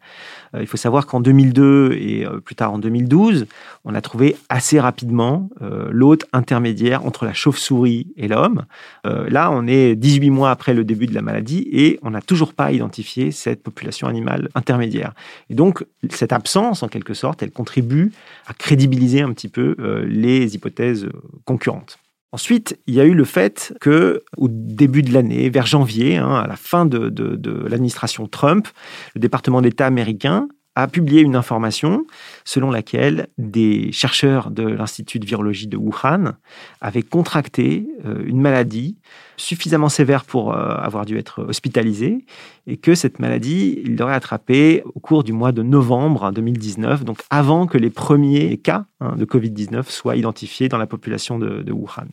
Euh, 0.54 0.62
il 0.62 0.66
faut 0.66 0.76
savoir 0.76 1.06
qu'en 1.06 1.20
2002 1.20 1.92
et 1.92 2.26
plus 2.44 2.56
tard 2.56 2.72
en 2.72 2.78
2012, 2.78 3.46
on 3.84 3.94
a 3.94 4.00
trouvé 4.00 4.36
assez 4.48 4.80
rapidement 4.80 5.48
l'hôte 5.90 6.24
intermédiaire 6.32 7.06
entre 7.06 7.24
la 7.24 7.32
chauve-souris 7.32 8.08
et 8.16 8.26
l'homme. 8.26 8.64
Là, 9.04 9.50
on 9.52 9.66
est 9.66 9.94
18 9.94 10.30
mois 10.30 10.50
après 10.50 10.74
le 10.74 10.84
début 10.84 11.06
de 11.06 11.14
la 11.14 11.22
maladie 11.22 11.68
et 11.70 11.98
on 12.02 12.10
n'a 12.10 12.20
toujours 12.20 12.52
pas 12.52 12.72
identifié 12.72 13.30
cette 13.30 13.62
population 13.62 14.08
animale 14.08 14.48
intermédiaire. 14.54 15.12
Et 15.50 15.54
donc, 15.54 15.84
cette 16.16 16.32
absence, 16.32 16.82
en 16.82 16.88
quelque 16.88 17.14
sorte, 17.14 17.42
elle 17.42 17.50
contribue 17.50 18.12
à 18.46 18.54
crédibiliser 18.54 19.22
un 19.22 19.32
petit 19.32 19.48
peu 19.48 19.76
euh, 19.78 20.04
les 20.06 20.54
hypothèses 20.54 21.08
concurrentes. 21.44 21.98
Ensuite, 22.32 22.78
il 22.86 22.94
y 22.94 23.00
a 23.00 23.04
eu 23.04 23.14
le 23.14 23.24
fait 23.24 23.74
que, 23.80 24.22
au 24.36 24.48
début 24.50 25.02
de 25.02 25.12
l'année, 25.12 25.48
vers 25.48 25.64
janvier, 25.64 26.16
hein, 26.16 26.34
à 26.34 26.46
la 26.46 26.56
fin 26.56 26.84
de, 26.84 27.08
de 27.08 27.66
l'administration 27.68 28.26
Trump, 28.26 28.68
le 29.14 29.20
département 29.20 29.62
d'État 29.62 29.86
américain 29.86 30.48
a 30.76 30.86
publié 30.86 31.22
une 31.22 31.34
information 31.34 32.06
selon 32.44 32.70
laquelle 32.70 33.28
des 33.38 33.90
chercheurs 33.92 34.50
de 34.50 34.62
l'Institut 34.62 35.18
de 35.18 35.26
virologie 35.26 35.66
de 35.66 35.78
Wuhan 35.78 36.34
avaient 36.82 37.02
contracté 37.02 37.88
euh, 38.04 38.22
une 38.26 38.40
maladie 38.40 38.98
suffisamment 39.38 39.88
sévère 39.88 40.24
pour 40.24 40.52
euh, 40.52 40.76
avoir 40.76 41.06
dû 41.06 41.18
être 41.18 41.42
hospitalisés 41.42 42.26
et 42.66 42.76
que 42.76 42.94
cette 42.94 43.18
maladie, 43.18 43.80
ils 43.84 43.96
l'auraient 43.96 44.14
attrapée 44.14 44.82
au 44.94 45.00
cours 45.00 45.24
du 45.24 45.32
mois 45.32 45.52
de 45.52 45.62
novembre 45.62 46.30
2019, 46.30 47.04
donc 47.04 47.22
avant 47.30 47.66
que 47.66 47.78
les 47.78 47.90
premiers 47.90 48.58
cas 48.58 48.84
hein, 49.00 49.16
de 49.16 49.24
Covid-19 49.24 49.90
soient 49.90 50.16
identifiés 50.16 50.68
dans 50.68 50.78
la 50.78 50.86
population 50.86 51.38
de, 51.38 51.62
de 51.62 51.72
Wuhan. 51.72 52.08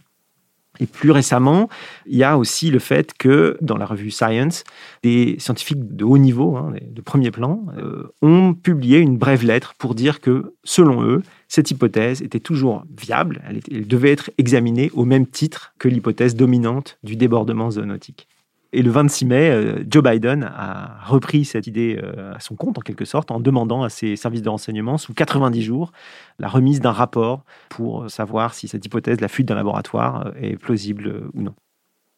Et 0.79 0.87
plus 0.87 1.11
récemment, 1.11 1.69
il 2.07 2.17
y 2.17 2.23
a 2.23 2.37
aussi 2.37 2.71
le 2.71 2.79
fait 2.79 3.13
que 3.17 3.57
dans 3.61 3.77
la 3.77 3.85
revue 3.85 4.09
Science, 4.09 4.63
des 5.03 5.35
scientifiques 5.37 5.95
de 5.95 6.03
haut 6.03 6.17
niveau, 6.17 6.57
hein, 6.57 6.73
de 6.81 7.01
premier 7.01 7.29
plan, 7.29 7.63
euh, 7.77 8.11
ont 8.23 8.55
publié 8.55 8.97
une 8.97 9.17
brève 9.17 9.45
lettre 9.45 9.75
pour 9.77 9.93
dire 9.93 10.19
que, 10.19 10.55
selon 10.63 11.03
eux, 11.03 11.21
cette 11.47 11.69
hypothèse 11.69 12.23
était 12.23 12.39
toujours 12.39 12.85
viable, 12.99 13.43
elle, 13.47 13.59
elle 13.71 13.87
devait 13.87 14.11
être 14.11 14.31
examinée 14.39 14.89
au 14.95 15.05
même 15.05 15.27
titre 15.27 15.73
que 15.77 15.87
l'hypothèse 15.87 16.35
dominante 16.35 16.97
du 17.03 17.15
débordement 17.15 17.69
zoonotique. 17.69 18.27
Et 18.75 18.81
le 18.81 18.89
26 18.89 19.25
mai, 19.25 19.51
euh, 19.51 19.83
Joe 19.87 20.03
Biden 20.03 20.43
a 20.43 20.97
repris 21.05 21.45
cette 21.45 21.67
idée 21.67 21.99
euh, 22.03 22.33
à 22.33 22.39
son 22.39 22.55
compte, 22.55 22.79
en 22.79 22.81
quelque 22.81 23.05
sorte, 23.05 23.29
en 23.29 23.39
demandant 23.39 23.83
à 23.83 23.89
ses 23.89 24.15
services 24.15 24.41
de 24.41 24.49
renseignement, 24.49 24.97
sous 24.97 25.13
90 25.13 25.61
jours, 25.61 25.91
la 26.39 26.47
remise 26.47 26.81
d'un 26.81 26.91
rapport 26.91 27.45
pour 27.69 28.09
savoir 28.09 28.55
si 28.55 28.67
cette 28.67 28.83
hypothèse, 28.83 29.21
la 29.21 29.27
fuite 29.27 29.47
d'un 29.47 29.55
laboratoire, 29.55 30.25
euh, 30.25 30.31
est 30.41 30.57
plausible 30.57 31.29
ou 31.35 31.43
non. 31.43 31.53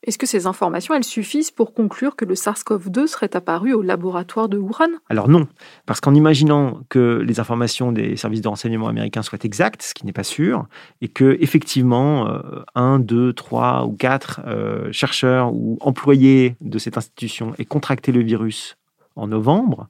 Est-ce 0.06 0.20
que 0.20 0.28
ces 0.28 0.46
informations, 0.46 0.94
elles 0.94 1.04
suffisent 1.04 1.50
pour 1.50 1.74
conclure 1.74 2.16
que 2.16 2.26
le 2.26 2.36
SARS-CoV-2 2.36 3.08
serait 3.08 3.36
apparu 3.36 3.74
au 3.74 3.82
laboratoire 3.82 4.48
de 4.48 4.60
Wuhan? 4.60 4.92
Alors 5.10 5.28
non, 5.28 5.48
parce 5.88 6.00
qu'en 6.00 6.14
imaginant 6.14 6.82
que 6.90 7.24
les 7.26 7.40
informations 7.40 7.92
des 7.92 8.16
services 8.16 8.42
de 8.42 8.48
renseignement 8.48 8.88
américains 8.88 9.24
soient 9.24 9.40
exactes, 9.44 9.82
ce 9.82 9.94
qui 9.96 10.06
n'est 10.06 10.14
pas 10.14 10.24
sûr, 10.24 10.68
et 11.02 11.08
que 11.08 11.38
effectivement 11.40 12.30
euh, 12.30 12.64
un, 12.76 13.00
deux, 13.00 13.34
trois 13.34 13.86
ou 13.86 13.94
quatre 13.94 14.42
euh, 14.46 14.92
chercheurs 14.92 15.52
ou 15.54 15.80
employés 15.82 16.56
de 16.62 16.78
cette 16.78 16.98
institution 16.98 17.54
aient 17.58 17.66
contracté 17.66 18.12
le 18.12 18.22
virus 18.22 18.78
en 19.16 19.28
novembre, 19.28 19.88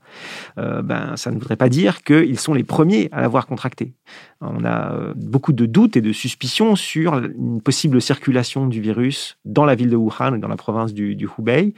euh, 0.58 0.82
ben, 0.82 1.16
ça 1.16 1.32
ne 1.32 1.36
voudrait 1.36 1.56
pas 1.56 1.70
dire 1.70 2.04
qu'ils 2.04 2.40
sont 2.40 2.54
les 2.54 2.64
premiers 2.64 3.10
à 3.12 3.22
l'avoir 3.22 3.48
contracté. 3.48 3.94
On 4.42 4.64
a 4.64 4.94
euh, 4.94 5.14
beaucoup 5.16 5.54
de 5.54 5.66
doutes 5.66 5.98
et 5.98 6.02
de 6.02 6.12
suspicions 6.12 6.76
sur 6.76 7.18
une 7.18 7.62
possible 7.62 8.02
circulation 8.02 8.68
du 8.68 8.82
virus 8.82 9.38
dans 9.46 9.66
la 9.66 9.76
ville 9.76 9.90
de 9.90 9.96
Wuhan 9.96 10.36
et 10.36 10.40
dans 10.40 10.48
la 10.48 10.58
province 10.58 10.94
du, 10.94 11.28
Hubei 11.38 11.74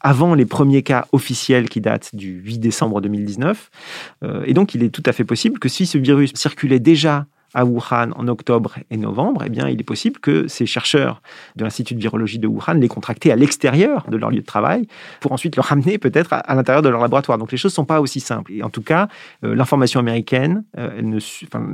avant 0.00 0.34
les 0.34 0.46
premiers 0.46 0.82
cas 0.82 1.06
officiels 1.12 1.68
qui 1.68 1.80
datent 1.80 2.14
du 2.14 2.40
8 2.40 2.58
décembre 2.58 3.00
2019. 3.00 3.70
Euh, 4.24 4.42
et 4.46 4.52
donc, 4.52 4.74
il 4.74 4.82
est 4.82 4.90
tout 4.90 5.02
à 5.06 5.12
fait 5.12 5.24
possible 5.24 5.60
que 5.60 5.68
si 5.68 5.86
ce 5.86 5.96
virus 5.96 6.32
circulait 6.34 6.80
déjà 6.80 7.26
à 7.54 7.64
Wuhan 7.64 8.10
en 8.16 8.28
octobre 8.28 8.76
et 8.90 8.96
novembre, 8.96 9.42
eh 9.46 9.48
bien, 9.48 9.68
il 9.68 9.80
est 9.80 9.84
possible 9.84 10.20
que 10.20 10.48
ces 10.48 10.66
chercheurs 10.66 11.22
de 11.56 11.64
l'Institut 11.64 11.94
de 11.94 12.00
virologie 12.00 12.38
de 12.38 12.46
Wuhan 12.46 12.74
l'aient 12.74 12.88
contracté 12.88 13.32
à 13.32 13.36
l'extérieur 13.36 14.04
de 14.08 14.16
leur 14.16 14.30
lieu 14.30 14.40
de 14.40 14.46
travail 14.46 14.86
pour 15.20 15.32
ensuite 15.32 15.56
le 15.56 15.62
ramener 15.62 15.98
peut-être 15.98 16.32
à, 16.32 16.54
l'intérieur 16.54 16.82
de 16.82 16.88
leur 16.88 17.00
laboratoire. 17.00 17.38
Donc 17.38 17.52
les 17.52 17.58
choses 17.58 17.72
ne 17.72 17.76
sont 17.76 17.84
pas 17.84 18.00
aussi 18.00 18.20
simples. 18.20 18.52
Et 18.52 18.62
en 18.62 18.70
tout 18.70 18.82
cas, 18.82 19.08
euh, 19.44 19.54
l'information 19.54 20.00
américaine, 20.00 20.64
euh, 20.78 21.20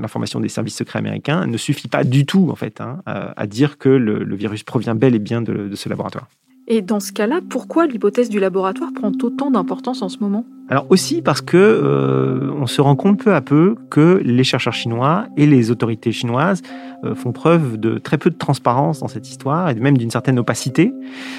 l'information 0.00 0.40
des 0.40 0.48
services 0.48 0.76
secrets 0.76 0.98
américains 0.98 1.46
ne 1.46 1.56
suffit 1.56 1.88
pas 1.88 2.04
du 2.04 2.26
tout 2.26 2.48
en 2.50 2.56
fait 2.56 2.80
hein, 2.80 3.02
à, 3.06 3.46
dire 3.46 3.78
que 3.78 3.88
le, 3.88 4.36
virus 4.36 4.62
provient 4.62 4.94
bel 4.94 5.14
et 5.14 5.18
bien 5.18 5.42
de 5.42 5.74
ce 5.74 5.88
laboratoire. 5.88 6.28
Et 6.70 6.82
dans 6.82 7.00
ce 7.00 7.12
cas-là, 7.12 7.40
pourquoi 7.48 7.86
l'hypothèse 7.86 8.28
du 8.28 8.38
laboratoire 8.38 8.90
prend 8.94 9.10
autant 9.22 9.50
d'importance 9.50 10.02
en 10.02 10.10
ce 10.10 10.18
moment? 10.18 10.44
Alors 10.68 10.86
aussi 10.90 11.22
parce 11.22 11.40
que 11.40 11.56
euh, 11.56 12.66
se 12.66 12.82
rend 12.82 12.94
compte 12.94 13.18
peu 13.18 13.34
à 13.34 13.40
peu 13.40 13.74
que 13.88 14.20
les 14.22 14.44
chercheurs 14.44 14.74
chinois 14.74 15.24
et 15.38 15.46
les 15.46 15.70
autorités 15.70 16.12
chinoises 16.12 16.60
euh, 17.04 17.14
font 17.14 17.32
preuve 17.32 17.78
de 17.78 17.96
très 17.96 18.18
peu 18.18 18.28
de 18.28 18.36
transparence 18.36 19.00
dans 19.00 19.08
cette 19.08 19.28
histoire 19.30 19.70
et 19.70 19.74
même 19.76 19.96
d'une 19.96 20.10
certaine 20.10 20.38
opacité. 20.38 20.92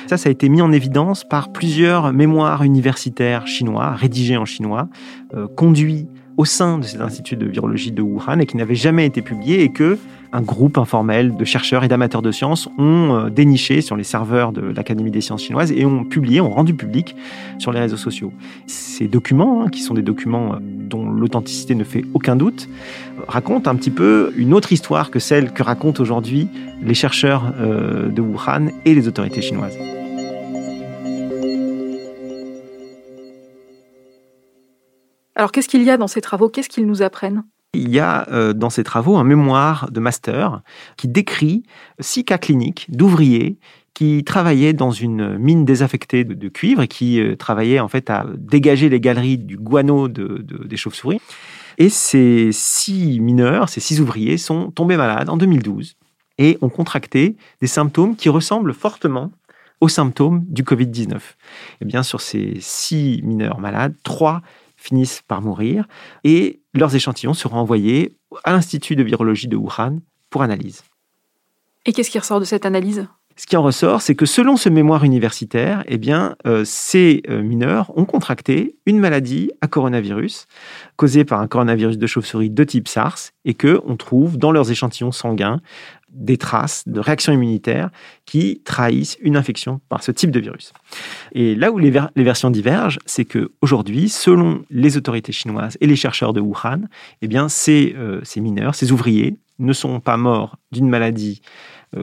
Ça, 0.08 0.18
ça 0.18 0.30
a 0.30 0.32
été 0.32 0.50
mis 0.50 0.64
en 0.64 0.72
évidence 0.72 1.24
par 1.24 1.52
plusieurs 1.52 2.12
mémoires 2.12 2.64
universitaires 2.64 3.46
chinois 3.46 3.92
rédigés 3.92 4.38
en 4.38 4.46
chinois, 4.46 4.90
euh, 5.36 5.48
conduits 5.48 6.08
au 6.40 6.46
sein 6.46 6.78
de 6.78 6.86
cet 6.86 7.02
institut 7.02 7.36
de 7.36 7.46
virologie 7.46 7.92
de 7.92 8.02
Wuhan 8.02 8.40
et 8.40 8.46
qui 8.46 8.56
n'avait 8.56 8.74
jamais 8.74 9.06
été 9.06 9.22
publié 9.22 9.62
et 9.62 9.74
que 9.74 10.00
un 10.32 10.42
groupe 10.42 10.78
informel 10.78 11.36
de 11.36 11.44
chercheurs 11.44 11.84
et 11.84 11.90
d'amateurs 11.90 12.22
de 12.22 12.32
sciences 12.32 12.70
ont 12.78 13.14
euh, 13.14 13.30
déniché 13.30 13.82
sur 13.82 13.98
les 13.98 14.06
serveurs 14.06 14.54
de 14.54 14.62
l'Académie 14.62 15.12
des 15.12 15.20
sciences 15.20 15.44
chinoises 15.44 15.74
et 15.74 15.86
ont 15.86 16.06
publié, 16.06 16.40
ont 16.40 16.50
rendu 16.50 16.74
public 16.74 17.14
sur 17.58 17.74
les 17.74 17.82
réseaux 17.82 17.98
sociaux. 17.98 18.32
Ces 18.68 19.10
documents, 19.10 19.64
hein, 19.64 19.70
qui 19.70 19.82
sont 19.82 19.94
des 19.94 20.02
documents 20.02 20.54
euh, 20.54 20.58
dont 20.62 21.10
l'authenticité 21.10 21.76
ne 21.76 21.84
fait 21.84 22.06
aucun 22.14 22.38
doute, 22.38 22.70
euh, 23.18 23.24
racontent 23.28 23.70
un 23.70 23.76
petit 23.76 23.92
peu 23.92 24.32
une 24.38 24.54
autre 24.54 24.72
histoire 24.72 25.12
que 25.12 25.20
celle 25.20 25.52
que 25.52 25.62
racontent 25.62 26.02
aujourd'hui 26.02 26.48
les 26.82 26.94
chercheurs 26.94 27.54
de 27.60 28.22
Wuhan 28.22 28.70
et 28.86 28.96
les 28.96 29.10
autorités 29.10 29.42
chinoises. 29.42 29.78
Alors 35.40 35.54
qu'est-ce 35.54 35.70
qu'il 35.70 35.84
y 35.84 35.90
a 35.90 35.96
dans 35.96 36.10
ces 36.10 36.20
travaux? 36.20 36.50
Qu'est-ce 36.50 36.68
qu'ils 36.68 36.86
nous 36.86 37.02
apprennent? 37.02 37.46
Il 37.74 37.88
y 37.88 38.00
a 38.00 38.28
euh, 38.30 38.52
dans 38.52 38.70
ces 38.70 38.84
travaux 38.84 39.16
un 39.16 39.24
mémoire 39.24 39.90
de 39.90 40.02
master 40.02 40.62
qui 40.98 41.08
décrit 41.08 41.64
six 42.02 42.26
cas 42.26 42.38
cliniques 42.38 42.88
d'ouvriers 42.90 43.58
qui 43.94 44.26
travaillaient 44.26 44.74
dans 44.74 44.92
une 44.92 45.38
mine 45.38 45.64
désaffectée 45.64 46.26
de, 46.26 46.50
cuivre 46.50 46.82
et 46.82 46.90
qui 46.90 47.22
euh, 47.22 47.38
travaillaient 47.38 47.80
en 47.80 47.88
fait 47.88 48.10
à 48.10 48.26
dégager 48.36 48.90
les 48.90 49.00
galeries 49.00 49.38
du 49.38 49.56
guano 49.56 50.10
des 50.10 50.76
chauves-souris. 50.76 51.22
Et 51.78 51.88
ces 51.88 52.50
six 52.52 53.22
mineurs, 53.22 53.70
ces 53.70 53.80
six 53.80 54.02
ouvriers 54.02 54.38
sont 54.38 54.72
tombés 54.72 54.98
malades 54.98 55.30
en 55.30 55.38
2012 55.38 55.96
et 56.38 56.58
ont 56.62 56.68
contracté 56.68 57.38
des 57.62 57.68
symptômes 57.68 58.18
qui 58.18 58.28
ressemblent 58.28 58.74
fortement 58.74 59.32
aux 59.80 59.88
symptômes 59.88 60.44
du 60.50 60.64
Covid-19. 60.64 61.14
Et 61.14 61.20
eh 61.80 61.86
bien 61.86 62.04
sur 62.04 62.20
ces 62.20 62.58
six 62.60 63.22
mineurs 63.24 63.62
malades, 63.62 63.96
trois 64.04 64.42
finissent 64.80 65.22
par 65.28 65.42
mourir 65.42 65.86
et 66.24 66.62
leurs 66.74 66.96
échantillons 66.96 67.34
seront 67.34 67.58
envoyés 67.58 68.18
à 68.44 68.52
l'Institut 68.52 68.96
de 68.96 69.04
virologie 69.04 69.48
de 69.48 69.58
Wuhan 69.58 70.00
pour 70.30 70.42
analyse. 70.42 70.84
Et 71.86 71.94
qu'est-ce 71.94 72.10
qui 72.10 72.20
ressort 72.20 72.40
de 72.40 72.46
cette 72.46 72.66
analyse? 72.66 73.08
Ce 73.40 73.48
qui 73.48 73.56
en 73.56 73.64
ressort, 73.64 74.02
c'est 74.02 74.16
que 74.16 74.26
selon 74.26 74.58
ce 74.58 74.68
mémoire 74.68 75.06
universitaire, 75.06 75.86
eh 75.88 75.98
euh, 76.46 76.64
ces 76.66 77.24
euh, 77.30 77.42
mineurs 77.42 77.98
ont 77.98 78.04
contracté 78.04 78.76
une 78.86 79.00
maladie 79.00 79.50
à 79.62 79.68
coronavirus 79.68 80.46
causée 80.98 81.24
par 81.24 81.40
un 81.40 81.48
coronavirus 81.48 81.98
de 81.98 82.06
chauve-souris 82.06 82.50
de 82.50 82.64
type 82.66 82.90
SARS 82.90 83.30
et 83.46 83.54
que 83.54 83.80
on 83.86 83.96
trouve 83.96 84.38
dans 84.38 84.52
leurs 84.52 84.72
échantillons 84.72 85.14
sanguins 85.14 85.62
des 86.12 86.36
traces 86.36 86.86
de 86.86 87.00
réactions 87.00 87.32
immunitaires 87.32 87.92
qui 88.26 88.62
trahissent 88.66 89.18
une 89.22 89.38
infection 89.38 89.80
par 89.88 90.04
ce 90.04 90.12
type 90.12 90.32
de 90.32 90.42
virus. 90.42 90.74
Et 91.32 91.56
là 91.56 91.72
où 91.72 91.78
les, 91.78 91.92
versions 92.18 92.50
divergent, 92.50 93.00
c'est 93.06 93.24
que 93.24 93.54
aujourd'hui, 93.62 94.10
selon 94.10 94.66
les 94.70 94.98
autorités 94.98 95.32
chinoises 95.32 95.78
et 95.80 95.88
les 95.88 95.96
chercheurs 95.96 96.34
de 96.34 96.42
Wuhan, 96.42 96.90
eh 97.22 97.30
euh, 97.38 98.20
ces 98.22 98.42
mineurs, 98.42 98.76
ces 98.76 98.92
ouvriers, 98.92 99.38
ne 99.60 99.74
sont 99.74 100.00
pas 100.00 100.18
morts 100.18 100.58
d'une 100.72 100.90
maladie 100.90 101.42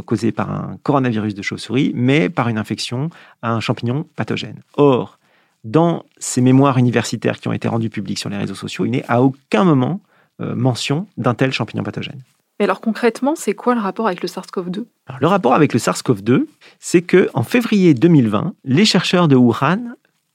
causée 0.04 0.32
par 0.32 0.50
un 0.50 0.78
coronavirus 0.82 1.34
de 1.34 1.42
chauve-souris, 1.42 1.92
mais 1.94 2.28
par 2.28 2.48
une 2.48 2.58
infection 2.58 3.10
à 3.42 3.52
un 3.52 3.60
champignon 3.60 4.06
pathogène. 4.16 4.60
Or, 4.76 5.18
dans 5.66 6.04
ces 6.18 6.40
mémoires 6.40 6.78
universitaires 6.78 7.38
qui 7.38 7.48
ont 7.48 7.52
été 7.52 7.68
rendues 7.68 7.90
publiques 7.90 8.18
sur 8.18 8.30
les 8.30 8.36
réseaux 8.36 8.54
sociaux, 8.54 8.84
il 8.84 8.92
n'est 8.92 9.04
à 9.08 9.22
aucun 9.22 9.64
moment 9.64 10.00
euh, 10.40 10.54
mention 10.54 11.06
d'un 11.16 11.34
tel 11.34 11.52
champignon 11.52 11.82
pathogène. 11.82 12.20
Mais 12.58 12.64
alors 12.64 12.80
concrètement, 12.80 13.34
c'est 13.36 13.54
quoi 13.54 13.74
le 13.74 13.80
rapport 13.80 14.06
avec 14.06 14.22
le 14.22 14.28
SARS-CoV-2 14.28 14.84
Le 15.20 15.26
rapport 15.26 15.54
avec 15.54 15.72
le 15.72 15.78
SARS-CoV-2, 15.78 16.46
c'est 16.78 17.02
que 17.02 17.28
en 17.34 17.42
février 17.42 17.94
2020, 17.94 18.54
les 18.64 18.84
chercheurs 18.84 19.28
de 19.28 19.36
Wuhan 19.36 19.94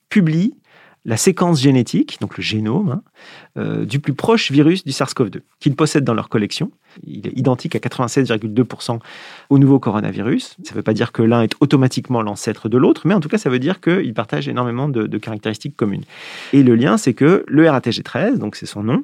publient 0.10 0.54
la 1.04 1.18
séquence 1.18 1.60
génétique, 1.60 2.18
donc 2.22 2.38
le 2.38 2.44
génome, 2.44 2.90
hein, 2.90 3.02
euh, 3.58 3.86
du 3.86 4.00
plus 4.00 4.14
proche 4.14 4.52
virus 4.52 4.84
du 4.84 4.92
SARS-CoV-2 4.92 5.42
qu'ils 5.60 5.76
possèdent 5.76 6.04
dans 6.04 6.14
leur 6.14 6.30
collection. 6.30 6.72
Il 7.04 7.28
est 7.28 7.38
identique 7.38 7.76
à 7.76 7.80
96,2% 7.80 9.00
au 9.50 9.58
nouveau 9.58 9.80
coronavirus. 9.80 10.58
Ça 10.64 10.72
ne 10.72 10.76
veut 10.76 10.84
pas 10.84 10.94
dire 10.94 11.12
que 11.12 11.24
l'un 11.24 11.42
est 11.42 11.56
automatiquement 11.60 12.22
l'ancêtre 12.22 12.70
de 12.70 12.78
l'autre, 12.78 13.02
mais 13.06 13.14
en 13.14 13.20
tout 13.20 13.30
cas, 13.30 13.38
ça 13.38 13.50
veut 13.50 13.60
dire 13.60 13.82
qu'ils 13.82 14.14
partagent 14.14 14.48
énormément 14.48 14.90
de, 14.90 15.08
de, 15.08 15.18
caractéristiques 15.18 15.76
communes. 15.76 16.04
Et 16.54 16.62
le 16.62 16.76
lien, 16.76 16.98
c'est 16.98 17.14
que 17.14 17.44
le 17.48 17.66
RATG13, 17.66 18.38
donc 18.38 18.56
c'est 18.56 18.66
son 18.66 18.84
nom, 18.84 19.04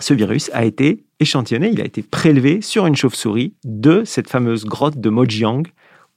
ce 0.00 0.14
virus 0.14 0.50
a 0.52 0.64
été 0.64 1.04
échantillonné, 1.20 1.70
il 1.70 1.80
a 1.80 1.84
été 1.84 2.02
prélevé 2.02 2.60
sur 2.60 2.86
une 2.86 2.96
chauve-souris 2.96 3.54
de 3.64 4.02
cette 4.04 4.28
fameuse 4.28 4.64
grotte 4.64 4.98
de 4.98 5.10
Mojiang 5.10 5.62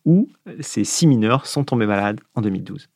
où 0.05 0.29
ces 0.61 0.83
six 0.83 1.05
mineurs 1.05 1.45
sont 1.45 1.63
tombés 1.63 1.85
malades 1.85 2.19
en 2.33 2.41
2012. 2.41 2.89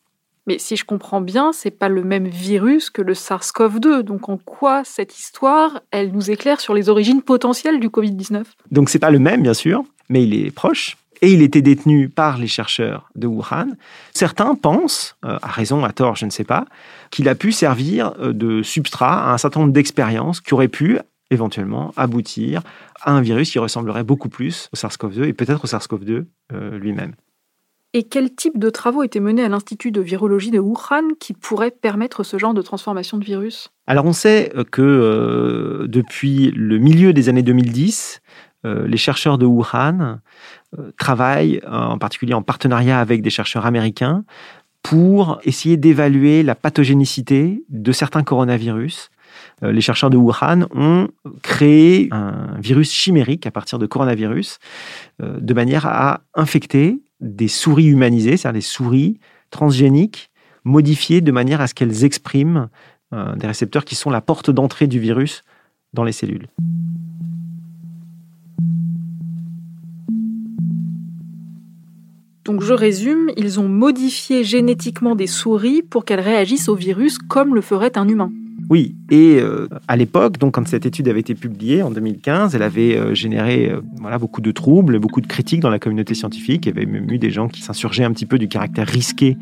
Mais 0.48 0.58
si 0.58 0.76
je 0.76 0.86
comprends 0.86 1.22
bien, 1.22 1.52
c'est 1.54 1.72
pas 1.72 1.90
le 1.90 2.04
même 2.04 2.28
virus 2.28 2.90
que 2.90 3.02
le 3.02 3.14
SARS-CoV-2. 3.14 4.02
Donc 4.02 4.30
en 4.30 4.38
quoi 4.38 4.84
cette 4.84 5.18
histoire, 5.18 5.82
elle 5.92 6.12
nous 6.12 6.32
éclaire 6.32 6.60
sur 6.60 6.74
les 6.74 6.90
origines 6.90 7.22
potentielles 7.22 7.80
du 7.80 7.90
Covid-19 7.90 8.44
Donc 8.72 8.90
c'est 8.90 9.00
pas 9.00 9.12
le 9.12 9.20
même 9.20 9.44
bien 9.44 9.54
sûr, 9.54 9.84
mais 10.10 10.24
il 10.24 10.34
est 10.34 10.52
proche 10.52 10.98
et 11.22 11.32
il 11.32 11.42
était 11.42 11.62
détenu 11.62 12.10
par 12.10 12.38
les 12.38 12.48
chercheurs 12.48 13.10
de 13.16 13.28
Wuhan. 13.28 13.68
Certains 14.14 14.56
pensent, 14.56 15.16
euh, 15.24 15.38
à 15.42 15.48
raison, 15.48 15.86
à 15.86 15.94
tort, 15.94 16.16
je 16.16 16.26
ne 16.26 16.32
sais 16.32 16.44
pas, 16.44 16.66
qu'il 17.12 17.30
a 17.30 17.36
pu 17.36 17.52
servir 17.52 18.14
euh, 18.20 18.34
de 18.34 18.64
substrat 18.64 19.30
à 19.30 19.34
un 19.34 19.38
certain 19.38 19.62
nombre 19.62 19.74
d'expériences 19.74 20.42
qui 20.42 20.54
auraient 20.54 20.68
pu 20.68 20.98
éventuellement 21.30 21.94
aboutir 21.96 22.62
à 23.02 23.12
un 23.12 23.22
virus 23.22 23.52
qui 23.52 23.60
ressemblerait 23.60 24.04
beaucoup 24.04 24.30
plus 24.30 24.70
au 24.74 24.76
SARS-CoV-2 24.76 25.24
et 25.24 25.34
peut-être 25.34 25.64
au 25.64 25.68
SARS-CoV-2 25.68 26.26
euh, 26.54 26.78
lui-même. 26.78 27.14
Et 27.94 28.04
quel 28.04 28.34
type 28.34 28.58
de 28.58 28.70
travaux 28.70 29.04
étaient 29.04 29.20
menés 29.20 29.44
à 29.44 29.50
l'Institut 29.50 29.92
de 29.92 30.02
virologie 30.02 30.52
de 30.52 30.60
Wuhan 30.60 31.10
qui 31.20 31.34
pourrait 31.34 31.72
permettre 31.72 32.24
ce 32.24 32.38
genre 32.38 32.54
de 32.54 32.62
transformation 32.62 33.18
de 33.18 33.26
virus? 33.26 33.70
Alors 33.86 34.06
on 34.06 34.14
sait 34.14 34.54
que 34.72 35.86
depuis 35.90 36.52
le 36.52 36.78
milieu 36.78 37.12
des 37.12 37.28
années 37.28 37.44
2010, 37.44 38.22
les 38.64 38.98
chercheurs 38.98 39.38
de 39.38 39.46
Wuhan 39.46 40.20
euh, 40.80 40.92
travaillent, 40.98 41.62
en 41.68 41.98
particulier 41.98 42.34
en 42.34 42.44
partenariat 42.44 43.00
avec 43.00 43.22
des 43.22 43.30
chercheurs 43.30 43.66
américains, 43.66 44.24
pour 44.84 45.40
essayer 45.44 45.78
d'évaluer 45.78 46.44
la 46.44 46.56
pathogénicité 46.56 47.64
de 47.70 47.92
certains 47.92 48.24
coronavirus. 48.24 49.10
Euh, 49.64 49.72
les 49.72 49.82
chercheurs 49.82 50.10
de 50.10 50.18
Wuhan 50.18 50.68
ont 50.74 51.10
créé 51.44 52.10
un 52.12 52.58
virus 52.60 52.92
chimérique 52.92 53.46
à 53.46 53.52
partir 53.52 53.80
de 53.80 53.86
coronavirus, 53.86 54.60
euh, 55.22 55.38
de 55.40 55.54
manière 55.54 55.86
à 55.86 56.22
infecter 56.34 57.02
des 57.22 57.48
souris 57.48 57.88
humanisées, 57.88 58.38
c'est-à-dire 58.38 58.60
des 58.60 58.62
souris 58.62 59.20
transgéniques 59.52 60.32
modifiées 60.64 61.22
de 61.22 61.32
manière 61.32 61.62
à 61.62 61.68
ce 61.68 61.74
qu'elles 61.74 62.04
expriment 62.04 62.70
des 63.12 63.48
récepteurs 63.48 63.86
qui 63.86 63.96
sont 63.96 64.10
la 64.10 64.22
porte 64.22 64.52
d'entrée 64.52 64.88
du 64.88 65.00
virus 65.00 65.44
dans 65.94 66.04
les 66.04 66.14
cellules. 66.14 66.48
Donc 72.46 72.62
je 72.64 72.74
résume, 72.74 73.32
ils 73.38 73.60
ont 73.60 73.70
modifié 73.70 74.44
génétiquement 74.44 75.16
des 75.16 75.28
souris 75.28 75.82
pour 75.84 76.06
qu'elles 76.06 76.22
réagissent 76.22 76.70
au 76.70 76.76
virus 76.76 77.18
comme 77.18 77.54
le 77.54 77.62
ferait 77.62 77.98
un 77.98 78.08
humain. 78.08 78.32
Oui, 78.72 78.96
et 79.10 79.38
euh, 79.42 79.68
à 79.90 79.98
l'époque, 79.98 80.38
quand 80.40 80.66
cette 80.66 80.86
étude 80.86 81.10
avait 81.10 81.20
été 81.20 81.36
publiée 81.36 81.84
en 81.84 81.92
2015, 81.92 82.56
elle 82.56 82.64
avait 82.64 82.96
euh, 82.96 83.14
généré 83.14 83.70
euh, 83.70 84.18
beaucoup 84.18 84.40
de 84.40 84.50
troubles, 84.54 84.98
beaucoup 84.98 85.20
de 85.20 85.28
critiques 85.28 85.60
dans 85.60 85.70
la 85.70 85.78
communauté 85.78 86.14
scientifique. 86.14 86.66
Il 86.66 86.70
y 86.70 86.72
avait 86.72 86.86
même 86.86 87.12
eu 87.12 87.18
des 87.18 87.32
gens 87.32 87.50
qui 87.50 87.62
s'insurgeaient 87.62 88.06
un 88.06 88.14
petit 88.14 88.26
peu 88.26 88.40
du 88.40 88.48
caractère 88.48 88.88
risqué 88.88 89.36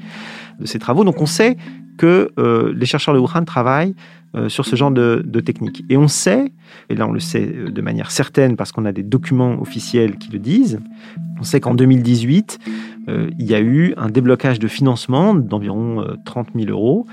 de 0.59 0.65
ces 0.65 0.79
travaux. 0.79 1.03
Donc 1.03 1.21
on 1.21 1.27
sait 1.27 1.57
que 1.99 2.31
les 2.75 2.87
chercheurs 2.87 3.13
de 3.13 3.19
Wuhan 3.19 3.43
travaillent 3.43 3.93
sur 4.47 4.65
ce 4.65 4.75
genre 4.75 4.89
de, 4.89 5.21
de 5.23 5.39
technique. 5.41 5.83
Et 5.89 5.97
on 5.97 6.07
sait, 6.07 6.51
et 6.89 6.95
là 6.95 7.07
on 7.07 7.11
le 7.11 7.19
sait 7.19 7.45
de 7.45 7.81
manière 7.81 8.09
certaine 8.09 8.55
parce 8.55 8.71
qu'on 8.71 8.85
a 8.85 8.93
des 8.93 9.03
documents 9.03 9.61
officiels 9.61 10.17
qui 10.17 10.31
le 10.31 10.39
disent, 10.39 10.79
on 11.39 11.43
sait 11.43 11.59
qu'en 11.59 11.75
2018, 11.75 12.57
il 13.07 13.45
y 13.45 13.53
a 13.53 13.59
eu 13.59 13.93
un 13.97 14.09
déblocage 14.09 14.59
de 14.59 14.69
financement 14.69 15.35
d'environ 15.35 16.15
30 16.23 16.47
000 16.55 16.71
euros 16.71 17.05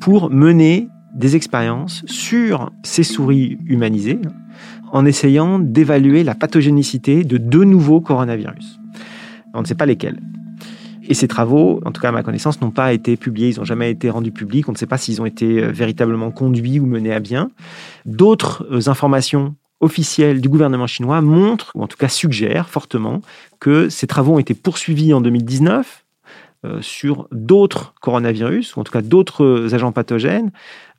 pour 0.00 0.28
mener 0.28 0.88
des 1.14 1.36
expériences 1.36 2.02
sur 2.06 2.70
ces 2.82 3.02
souris 3.02 3.58
humanisées 3.66 4.20
en 4.92 5.06
essayant 5.06 5.58
d'évaluer 5.58 6.24
la 6.24 6.34
pathogénicité 6.34 7.24
de 7.24 7.38
deux 7.38 7.64
nouveaux 7.64 8.00
coronavirus. 8.00 8.78
On 9.54 9.62
ne 9.62 9.66
sait 9.66 9.74
pas 9.74 9.86
lesquels. 9.86 10.20
Et 11.08 11.14
ces 11.14 11.28
travaux, 11.28 11.80
en 11.84 11.90
tout 11.92 12.00
cas 12.00 12.10
à 12.10 12.12
ma 12.12 12.22
connaissance, 12.22 12.60
n'ont 12.60 12.70
pas 12.70 12.92
été 12.92 13.16
publiés, 13.16 13.50
ils 13.50 13.58
n'ont 13.58 13.64
jamais 13.64 13.90
été 13.90 14.08
rendus 14.08 14.30
publics, 14.30 14.68
on 14.68 14.72
ne 14.72 14.76
sait 14.76 14.86
pas 14.86 14.98
s'ils 14.98 15.20
ont 15.20 15.26
été 15.26 15.62
euh, 15.62 15.70
véritablement 15.70 16.30
conduits 16.30 16.78
ou 16.78 16.86
menés 16.86 17.12
à 17.12 17.20
bien. 17.20 17.50
D'autres 18.06 18.66
euh, 18.70 18.88
informations 18.88 19.56
officielles 19.80 20.40
du 20.40 20.48
gouvernement 20.48 20.86
chinois 20.86 21.20
montrent, 21.20 21.72
ou 21.74 21.82
en 21.82 21.88
tout 21.88 21.96
cas 21.96 22.08
suggèrent 22.08 22.68
fortement, 22.68 23.20
que 23.58 23.88
ces 23.88 24.06
travaux 24.06 24.34
ont 24.34 24.38
été 24.38 24.54
poursuivis 24.54 25.12
en 25.12 25.20
2019 25.20 25.80
euh, 25.80 26.01
sur 26.80 27.26
d'autres 27.32 27.94
coronavirus, 28.00 28.76
ou 28.76 28.80
en 28.80 28.84
tout 28.84 28.92
cas 28.92 29.02
d'autres 29.02 29.74
agents 29.74 29.90
pathogènes, 29.90 30.52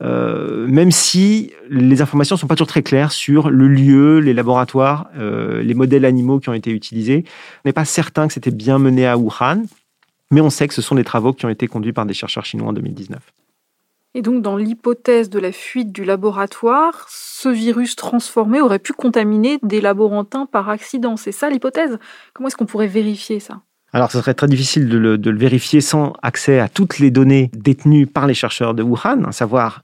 euh, 0.04 0.68
même 0.68 0.92
si 0.92 1.54
les 1.70 2.02
informations 2.02 2.36
ne 2.36 2.40
sont 2.40 2.48
pas 2.48 2.56
toujours 2.56 2.68
très 2.68 2.84
claires 2.84 3.12
sur 3.12 3.50
le 3.50 3.68
lieu, 3.68 4.20
les 4.20 4.34
laboratoires, 4.34 5.08
euh, 5.18 5.62
les 5.64 5.74
modèles 5.74 6.04
animaux 6.04 6.40
qui 6.40 6.50
ont 6.50 6.54
été 6.54 6.72
utilisés. 6.72 7.24
On 7.64 7.70
n'est 7.70 7.74
pas 7.74 7.86
certain 7.86 8.28
que 8.28 8.34
c'était 8.34 8.52
bien 8.52 8.80
mené 8.80 9.08
à 9.08 9.18
Wuhan, 9.18 9.64
mais 10.32 10.42
on 10.42 10.50
sait 10.50 10.68
que 10.68 10.74
ce 10.74 10.82
sont 10.82 10.96
des 10.96 11.06
travaux 11.06 11.32
qui 11.32 11.46
ont 11.46 11.50
été 11.50 11.68
conduits 11.68 11.94
par 11.94 12.06
des 12.06 12.14
chercheurs 12.14 12.46
chinois 12.46 12.70
en 12.70 12.74
2019. 12.74 13.20
Et 14.16 14.22
donc, 14.22 14.44
dans 14.44 14.58
l'hypothèse 14.58 15.30
de 15.30 15.40
la 15.40 15.52
fuite 15.52 15.92
du 15.92 16.04
laboratoire, 16.04 17.08
ce 17.10 17.50
virus 17.50 17.96
transformé 17.96 18.62
aurait 18.62 18.80
pu 18.80 18.94
contaminer 18.94 19.58
des 19.64 19.82
laborantins 19.82 20.46
par 20.46 20.70
accident. 20.70 21.18
C'est 21.18 21.32
ça 21.32 21.50
l'hypothèse? 21.50 21.98
Comment 22.34 22.48
est-ce 22.48 22.58
qu'on 22.58 22.68
pourrait 22.68 22.88
vérifier 22.88 23.40
ça? 23.40 23.62
Alors, 23.94 24.12
ce 24.12 24.18
serait 24.18 24.34
très 24.34 24.48
difficile 24.48 24.90
de 24.90 24.98
le, 24.98 25.38
vérifier 25.38 25.80
sans 25.80 26.14
accès 26.24 26.60
à 26.60 26.68
toutes 26.68 26.98
les 26.98 27.12
données 27.12 27.52
détenues 27.54 28.08
par 28.08 28.26
les 28.26 28.34
chercheurs 28.34 28.74
de 28.74 28.82
Wuhan, 28.82 29.24
à 29.26 29.32
savoir 29.32 29.84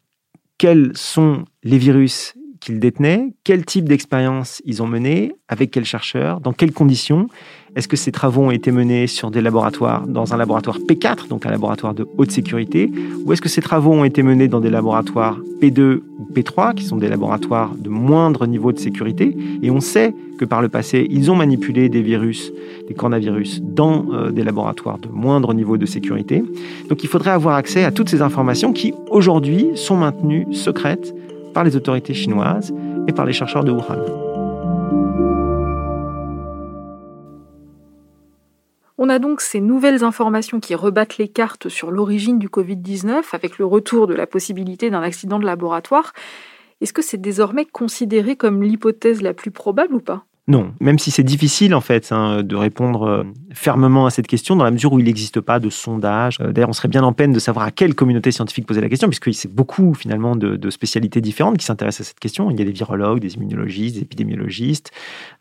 quels 0.57 0.91
sont 0.95 1.45
les 1.63 1.77
virus 1.77 2.33
qu'ils 2.59 2.79
détenaient, 2.79 3.33
quel 3.43 3.65
type 3.65 3.87
d'expérience 3.87 4.61
ils 4.65 4.81
ont 4.83 4.87
mené, 4.87 5.35
avec 5.47 5.71
quels 5.71 5.85
chercheurs, 5.85 6.41
dans 6.41 6.53
quelles 6.53 6.73
conditions. 6.73 7.27
Est-ce 7.75 7.87
que 7.87 7.97
ces 7.97 8.11
travaux 8.11 8.41
ont 8.41 8.51
été 8.51 8.71
menés 8.71 9.07
sur 9.07 9.31
des 9.31 9.41
laboratoires, 9.41 10.07
dans 10.07 10.33
un 10.33 10.37
laboratoire 10.37 10.79
P4, 10.79 11.27
donc 11.27 11.45
un 11.45 11.51
laboratoire 11.51 11.93
de 11.93 12.07
haute 12.17 12.31
sécurité, 12.31 12.91
ou 13.25 13.31
est-ce 13.31 13.41
que 13.41 13.49
ces 13.49 13.61
travaux 13.61 13.91
ont 13.91 14.03
été 14.03 14.23
menés 14.23 14.47
dans 14.47 14.59
des 14.59 14.69
laboratoires 14.69 15.39
P2 15.61 16.01
ou 16.17 16.27
P3, 16.33 16.73
qui 16.73 16.83
sont 16.83 16.97
des 16.97 17.07
laboratoires 17.07 17.75
de 17.75 17.89
moindre 17.89 18.47
niveau 18.47 18.71
de 18.71 18.79
sécurité? 18.79 19.35
Et 19.61 19.69
on 19.69 19.79
sait 19.81 20.15
que 20.39 20.45
par 20.45 20.61
le 20.61 20.69
passé, 20.69 21.05
ils 21.11 21.29
ont 21.29 21.35
manipulé 21.35 21.89
des 21.89 22.01
virus, 22.01 22.51
des 22.87 22.93
coronavirus, 22.93 23.61
dans 23.61 24.05
euh, 24.13 24.31
des 24.31 24.43
laboratoires 24.43 24.97
de 24.97 25.09
moindre 25.09 25.53
niveau 25.53 25.77
de 25.77 25.85
sécurité. 25.85 26.43
Donc 26.89 27.03
il 27.03 27.07
faudrait 27.07 27.31
avoir 27.31 27.55
accès 27.55 27.83
à 27.83 27.91
toutes 27.91 28.09
ces 28.09 28.21
informations 28.21 28.73
qui, 28.73 28.93
aujourd'hui, 29.09 29.67
sont 29.75 29.97
maintenues 29.97 30.47
secrètes 30.53 31.13
par 31.53 31.63
les 31.63 31.75
autorités 31.75 32.13
chinoises 32.13 32.74
et 33.08 33.12
par 33.12 33.25
les 33.25 33.34
chercheurs 33.34 33.63
de 33.63 33.72
Wuhan. 33.72 34.29
On 39.01 39.08
a 39.08 39.18
donc 39.18 39.39
ces 39.39 39.62
nouvelles 39.62 40.03
informations 40.03 40.59
qui 40.59 40.75
rebattent 40.75 41.18
les 41.18 41.29
cartes 41.29 41.70
sur 41.70 41.90
l'origine 41.90 42.38
du 42.38 42.50
Covid-19 42.50 43.24
avec 43.31 43.57
le 43.57 43.66
retour 43.66 44.07
de 44.07 44.14
la 44.14 44.27
possibilité 44.27 44.90
d'un 44.90 45.01
accident 45.01 45.40
de 45.40 45.46
laboratoire. 45.46 46.14
Est-ce 46.81 46.94
que 46.94 47.01
c'est 47.01 47.20
désormais 47.20 47.66
considéré 47.66 48.35
comme 48.35 48.62
l'hypothèse 48.62 49.22
la 49.22 49.33
plus 49.33 49.51
probable 49.51 49.96
ou 49.96 50.01
pas? 50.01 50.25
Non, 50.50 50.74
même 50.79 50.98
si 50.98 51.12
c'est 51.12 51.24
difficile 51.24 51.75
en 51.75 51.79
fait 51.79 52.12
hein, 52.12 52.42
de 52.42 52.55
répondre 52.55 53.03
euh, 53.03 53.24
fermement 53.53 54.07
à 54.07 54.09
cette 54.09 54.25
question 54.25 54.55
dans 54.55 54.64
la 54.64 54.72
mesure 54.72 54.92
où 54.92 55.00
il 55.00 55.05
n'existe 55.05 55.42
pas 55.42 55.59
de 55.59 55.70
sondage. 55.70 56.40
Euh, 56.42 56.51
d'ailleurs, 56.51 56.70
on 56.70 56.74
serait 56.74 56.88
bien 56.88 57.03
en 57.03 57.14
peine 57.14 57.31
de 57.31 57.38
savoir 57.38 57.68
à 57.68 57.72
quelle 57.72 57.94
communauté 57.94 58.31
scientifique 58.31 58.66
poser 58.66 58.81
la 58.81 58.90
question, 58.90 59.07
puisqu'il 59.07 59.31
y 59.31 59.38
a 59.48 59.50
beaucoup 59.53 59.94
finalement 59.94 60.35
de, 60.35 60.70
spécialités 60.72 61.22
différentes 61.22 61.59
qui 61.59 61.66
s'intéressent 61.66 62.07
à 62.07 62.09
cette 62.09 62.20
question. 62.20 62.50
Il 62.50 62.57
y 62.57 62.64
a 62.64 62.66
des 62.66 62.72
virologues, 62.72 63.20
des 63.20 63.35
immunologistes, 63.35 63.98
des 63.98 64.01
épidémiologistes, 64.01 64.92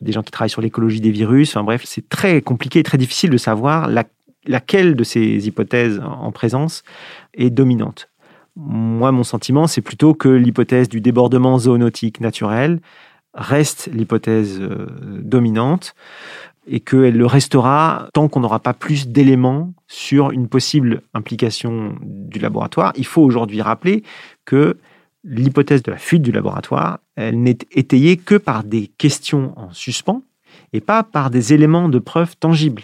des 0.02 0.12
gens 0.12 0.22
qui 0.22 0.30
travaillent 0.30 0.50
sur 0.50 0.60
l'écologie 0.60 1.00
des 1.00 1.10
virus. 1.10 1.56
Enfin 1.56 1.64
bref, 1.64 1.84
c'est 1.86 2.06
très 2.10 2.42
compliqué 2.42 2.80
et 2.80 2.82
très 2.82 2.98
difficile 2.98 3.30
de 3.30 3.38
savoir 3.38 3.88
laquelle 4.44 4.94
de 4.94 5.04
ces 5.04 5.48
hypothèses 5.48 6.02
en 6.04 6.32
présence 6.32 6.82
est 7.32 7.48
dominante. 7.48 8.10
Moi, 8.56 9.10
mon 9.10 9.24
sentiment, 9.24 9.66
c'est 9.68 9.80
plutôt 9.80 10.12
que 10.12 10.28
l'hypothèse 10.28 10.90
du 10.90 11.00
débordement 11.00 11.58
zoonotique 11.58 12.20
naturel 12.20 12.80
reste 13.34 13.88
l'hypothèse 13.92 14.58
euh, 14.60 14.86
dominante 15.20 15.94
et 16.66 16.80
qu'elle 16.80 17.16
le 17.16 17.26
restera 17.26 18.08
tant 18.12 18.28
qu'on 18.28 18.40
n'aura 18.40 18.60
pas 18.60 18.74
plus 18.74 19.08
d'éléments 19.08 19.72
sur 19.86 20.32
une 20.32 20.48
possible 20.48 21.02
implication 21.14 21.96
du 22.02 22.38
laboratoire. 22.38 22.92
Il 22.96 23.06
faut 23.06 23.22
aujourd'hui 23.22 23.62
rappeler 23.62 24.02
que 24.44 24.76
l'hypothèse 25.24 25.82
de 25.82 25.90
la 25.90 25.96
fuite 25.96 26.22
du 26.22 26.30
laboratoire, 26.30 27.00
elle 27.16 27.42
n'est 27.42 27.58
étayée 27.72 28.16
que 28.16 28.34
par 28.34 28.64
des 28.64 28.88
questions 28.98 29.58
en 29.58 29.72
suspens 29.72 30.22
et 30.72 30.80
pas 30.80 31.02
par 31.02 31.30
des 31.30 31.54
éléments 31.54 31.88
de 31.88 31.98
preuve 31.98 32.36
tangibles. 32.36 32.82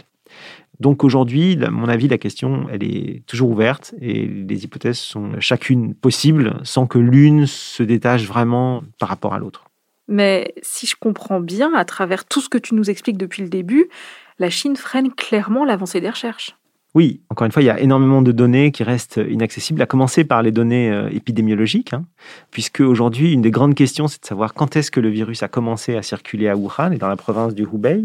Donc 0.81 1.05
aujourd'hui, 1.05 1.59
à 1.63 1.71
mon 1.71 1.89
avis, 1.89 2.09
la 2.09 2.19
question, 2.19 2.67
elle 2.71 2.83
est 2.83 3.25
toujours 3.27 3.51
ouverte 3.51 3.95
et 4.01 4.27
les 4.27 4.65
hypothèses 4.65 4.99
sont 4.99 5.39
chacune 5.41 5.95
possibles 5.95 6.59
sans 6.65 6.87
que 6.87 6.99
l'une 6.99 7.47
se 7.47 7.83
détache 7.83 8.25
vraiment 8.25 8.83
par 8.99 9.09
rapport 9.09 9.35
à 9.35 9.39
l'autre. 9.39 9.65
Mais 10.09 10.55
si 10.63 10.87
je 10.87 10.97
comprends 10.99 11.41
bien, 11.41 11.73
à 11.75 11.85
travers 11.85 12.25
tout 12.25 12.41
ce 12.41 12.49
que 12.49 12.59
tu 12.59 12.75
nous 12.75 12.91
expliques 12.91 13.19
depuis 13.19 13.43
le 13.43 13.49
début, 13.49 13.89
la 14.39 14.51
Chine 14.51 14.77
freine 14.77 15.13
clairement 15.13 15.65
l'avancée 15.65 16.01
des 16.01 16.11
recherches. 16.11 16.57
Oui, 16.95 17.23
encore 17.29 17.45
une 17.45 17.51
fois, 17.51 17.63
il 17.63 17.67
y 17.67 17.71
a 17.71 17.81
énormément 17.81 18.23
de 18.23 18.31
données 18.31 18.71
qui 18.71 18.85
restent 18.85 19.21
inaccessibles, 19.29 19.83
à 19.83 19.87
commencer 19.87 20.23
par 20.23 20.43
les 20.43 20.53
données 20.53 20.91
euh, 20.93 21.09
épidémiologiques, 21.11 21.93
hein, 21.93 22.05
puisque 22.53 22.81
aujourd'hui, 22.81 23.33
une 23.33 23.43
des 23.43 23.51
grandes 23.51 23.75
questions, 23.75 24.07
c'est 24.07 24.21
de 24.21 24.27
savoir 24.27 24.55
quand 24.55 24.77
est-ce 24.77 24.93
que 24.93 25.01
le 25.01 25.09
virus 25.09 25.43
a 25.43 25.49
commencé 25.49 25.97
à 25.97 26.03
circuler 26.03 26.49
à 26.49 26.57
Wuhan 26.57 26.93
et 26.93 26.99
dans 26.99 27.09
la 27.09 27.17
province 27.17 27.55
du 27.55 27.65
Hubei. 27.65 28.05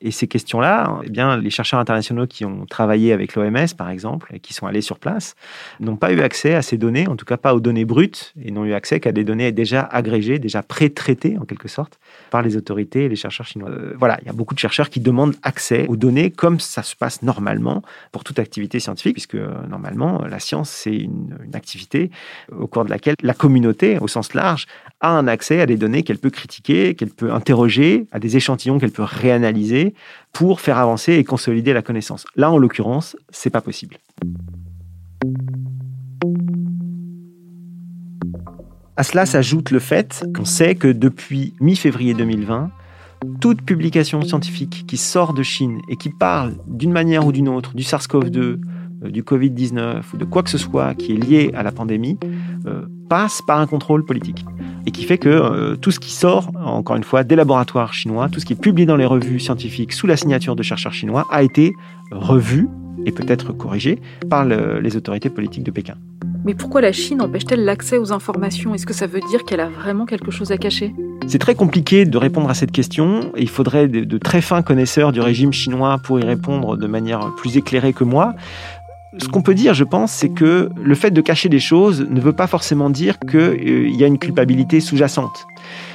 Et 0.00 0.10
ces 0.10 0.28
questions-là, 0.28 1.00
eh 1.02 1.10
bien, 1.10 1.36
les 1.36 1.50
chercheurs 1.50 1.80
internationaux 1.80 2.26
qui 2.26 2.44
ont 2.44 2.66
travaillé 2.66 3.12
avec 3.12 3.34
l'OMS, 3.34 3.66
par 3.76 3.90
exemple, 3.90 4.30
et 4.32 4.38
qui 4.38 4.54
sont 4.54 4.66
allés 4.66 4.80
sur 4.80 4.98
place, 4.98 5.34
n'ont 5.80 5.96
pas 5.96 6.12
eu 6.12 6.20
accès 6.20 6.54
à 6.54 6.62
ces 6.62 6.78
données, 6.78 7.08
en 7.08 7.16
tout 7.16 7.24
cas 7.24 7.36
pas 7.36 7.54
aux 7.54 7.60
données 7.60 7.84
brutes, 7.84 8.32
et 8.40 8.50
n'ont 8.52 8.64
eu 8.64 8.74
accès 8.74 9.00
qu'à 9.00 9.10
des 9.10 9.24
données 9.24 9.50
déjà 9.50 9.80
agrégées, 9.82 10.38
déjà 10.38 10.62
pré-traitées, 10.62 11.36
en 11.38 11.44
quelque 11.44 11.68
sorte, 11.68 11.98
par 12.30 12.42
les 12.42 12.56
autorités 12.56 13.04
et 13.04 13.08
les 13.08 13.16
chercheurs 13.16 13.46
chinois. 13.46 13.70
Euh, 13.70 13.94
voilà, 13.98 14.18
il 14.22 14.26
y 14.26 14.30
a 14.30 14.32
beaucoup 14.32 14.54
de 14.54 14.60
chercheurs 14.60 14.88
qui 14.88 15.00
demandent 15.00 15.34
accès 15.42 15.86
aux 15.88 15.96
données 15.96 16.30
comme 16.30 16.60
ça 16.60 16.82
se 16.82 16.94
passe 16.94 17.22
normalement 17.22 17.82
pour 18.12 18.22
toute 18.22 18.38
activité 18.38 18.78
scientifique, 18.78 19.14
puisque 19.14 19.34
euh, 19.34 19.66
normalement, 19.68 20.24
la 20.24 20.38
science, 20.38 20.70
c'est 20.70 20.94
une, 20.94 21.36
une 21.44 21.56
activité 21.56 22.10
au 22.56 22.68
cours 22.68 22.84
de 22.84 22.90
laquelle 22.90 23.16
la 23.22 23.34
communauté, 23.34 23.98
au 23.98 24.06
sens 24.06 24.32
large, 24.34 24.66
a 25.00 25.10
un 25.10 25.28
accès 25.28 25.60
à 25.60 25.66
des 25.66 25.76
données 25.76 26.02
qu'elle 26.02 26.18
peut 26.18 26.30
critiquer, 26.30 26.94
qu'elle 26.94 27.10
peut 27.10 27.32
interroger, 27.32 28.06
à 28.12 28.18
des 28.18 28.36
échantillons 28.36 28.78
qu'elle 28.78 28.90
peut 28.90 29.04
réanalyser 29.04 29.94
pour 30.32 30.60
faire 30.60 30.78
avancer 30.78 31.14
et 31.14 31.24
consolider 31.24 31.72
la 31.72 31.82
connaissance. 31.82 32.26
Là, 32.36 32.50
en 32.50 32.58
l'occurrence, 32.58 33.16
c'est 33.30 33.50
pas 33.50 33.60
possible. 33.60 33.98
À 38.96 39.04
cela 39.04 39.26
s'ajoute 39.26 39.70
le 39.70 39.78
fait 39.78 40.24
qu'on 40.34 40.44
sait 40.44 40.74
que 40.74 40.88
depuis 40.88 41.54
mi-février 41.60 42.14
2020, 42.14 42.70
toute 43.40 43.62
publication 43.62 44.22
scientifique 44.22 44.84
qui 44.88 44.96
sort 44.96 45.34
de 45.34 45.44
Chine 45.44 45.80
et 45.88 45.96
qui 45.96 46.10
parle 46.10 46.56
d'une 46.66 46.92
manière 46.92 47.24
ou 47.24 47.30
d'une 47.30 47.48
autre 47.48 47.74
du 47.74 47.84
SARS-CoV-2, 47.84 48.38
euh, 48.38 48.58
du 49.10 49.22
Covid-19 49.22 50.02
ou 50.14 50.16
de 50.16 50.24
quoi 50.24 50.42
que 50.42 50.50
ce 50.50 50.58
soit 50.58 50.94
qui 50.94 51.12
est 51.12 51.16
lié 51.16 51.52
à 51.54 51.62
la 51.62 51.70
pandémie, 51.70 52.18
euh, 52.66 52.86
passe 53.08 53.40
par 53.46 53.60
un 53.60 53.66
contrôle 53.66 54.04
politique 54.04 54.44
et 54.88 54.90
qui 54.90 55.04
fait 55.04 55.18
que 55.18 55.28
euh, 55.28 55.76
tout 55.76 55.90
ce 55.90 56.00
qui 56.00 56.12
sort, 56.12 56.50
encore 56.64 56.96
une 56.96 57.04
fois, 57.04 57.22
des 57.22 57.36
laboratoires 57.36 57.92
chinois, 57.92 58.30
tout 58.30 58.40
ce 58.40 58.46
qui 58.46 58.54
est 58.54 58.60
publié 58.60 58.86
dans 58.86 58.96
les 58.96 59.04
revues 59.04 59.38
scientifiques 59.38 59.92
sous 59.92 60.06
la 60.06 60.16
signature 60.16 60.56
de 60.56 60.62
chercheurs 60.62 60.94
chinois, 60.94 61.26
a 61.30 61.42
été 61.42 61.74
revu 62.10 62.68
et 63.04 63.12
peut-être 63.12 63.52
corrigé 63.52 64.00
par 64.30 64.46
les 64.46 64.96
autorités 64.96 65.28
politiques 65.28 65.62
de 65.62 65.70
Pékin. 65.70 65.96
Mais 66.44 66.54
pourquoi 66.54 66.80
la 66.80 66.92
Chine 66.92 67.20
empêche-t-elle 67.20 67.64
l'accès 67.66 67.98
aux 67.98 68.12
informations? 68.12 68.74
Est-ce 68.74 68.86
que 68.86 68.94
ça 68.94 69.06
veut 69.06 69.20
dire 69.28 69.44
qu'elle 69.44 69.60
a 69.60 69.68
vraiment 69.68 70.06
quelque 70.06 70.30
chose 70.30 70.52
à 70.52 70.56
cacher? 70.56 70.94
C'est 71.26 71.38
très 71.38 71.54
compliqué 71.54 72.06
de 72.06 72.16
répondre 72.16 72.48
à 72.48 72.54
cette 72.54 72.72
question. 72.72 73.32
Il 73.36 73.50
faudrait 73.50 73.88
de, 73.88 74.18
très 74.18 74.40
fins 74.40 74.62
connaisseurs 74.62 75.12
du 75.12 75.20
régime 75.20 75.52
chinois 75.52 75.98
pour 76.02 76.18
y 76.18 76.24
répondre 76.24 76.78
de 76.78 76.86
manière 76.86 77.34
plus 77.36 77.58
éclairée 77.58 77.92
que 77.92 78.04
moi. 78.04 78.34
Ce 79.16 79.26
qu'on 79.26 79.40
peut 79.40 79.54
dire, 79.54 79.72
je 79.72 79.84
pense, 79.84 80.12
c'est 80.12 80.28
que 80.28 80.68
le 80.76 80.94
fait 80.94 81.10
de 81.10 81.22
cacher 81.22 81.48
des 81.48 81.60
choses 81.60 82.06
ne 82.10 82.20
veut 82.20 82.34
pas 82.34 82.46
forcément 82.46 82.90
dire 82.90 83.18
qu'il 83.18 83.40
euh, 83.40 83.88
y 83.88 84.04
a 84.04 84.06
une 84.06 84.18
culpabilité 84.18 84.80
sous-jacente. 84.80 85.46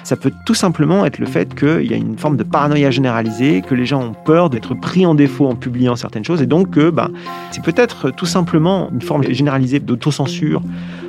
Ça 0.03 0.15
peut 0.15 0.31
tout 0.47 0.55
simplement 0.55 1.05
être 1.05 1.19
le 1.19 1.27
fait 1.27 1.53
qu'il 1.53 1.85
y 1.85 1.93
a 1.93 1.97
une 1.97 2.17
forme 2.17 2.37
de 2.37 2.43
paranoïa 2.43 2.89
généralisée, 2.89 3.61
que 3.61 3.75
les 3.75 3.85
gens 3.85 4.03
ont 4.03 4.13
peur 4.13 4.49
d'être 4.49 4.73
pris 4.73 5.05
en 5.05 5.13
défaut 5.13 5.45
en 5.45 5.55
publiant 5.55 5.95
certaines 5.95 6.25
choses, 6.25 6.41
et 6.41 6.47
donc 6.47 6.71
que 6.71 6.89
bah, 6.89 7.11
c'est 7.51 7.63
peut-être 7.63 8.09
tout 8.09 8.25
simplement 8.25 8.89
une 8.91 9.01
forme 9.01 9.23
généralisée 9.29 9.79
d'autocensure 9.79 10.63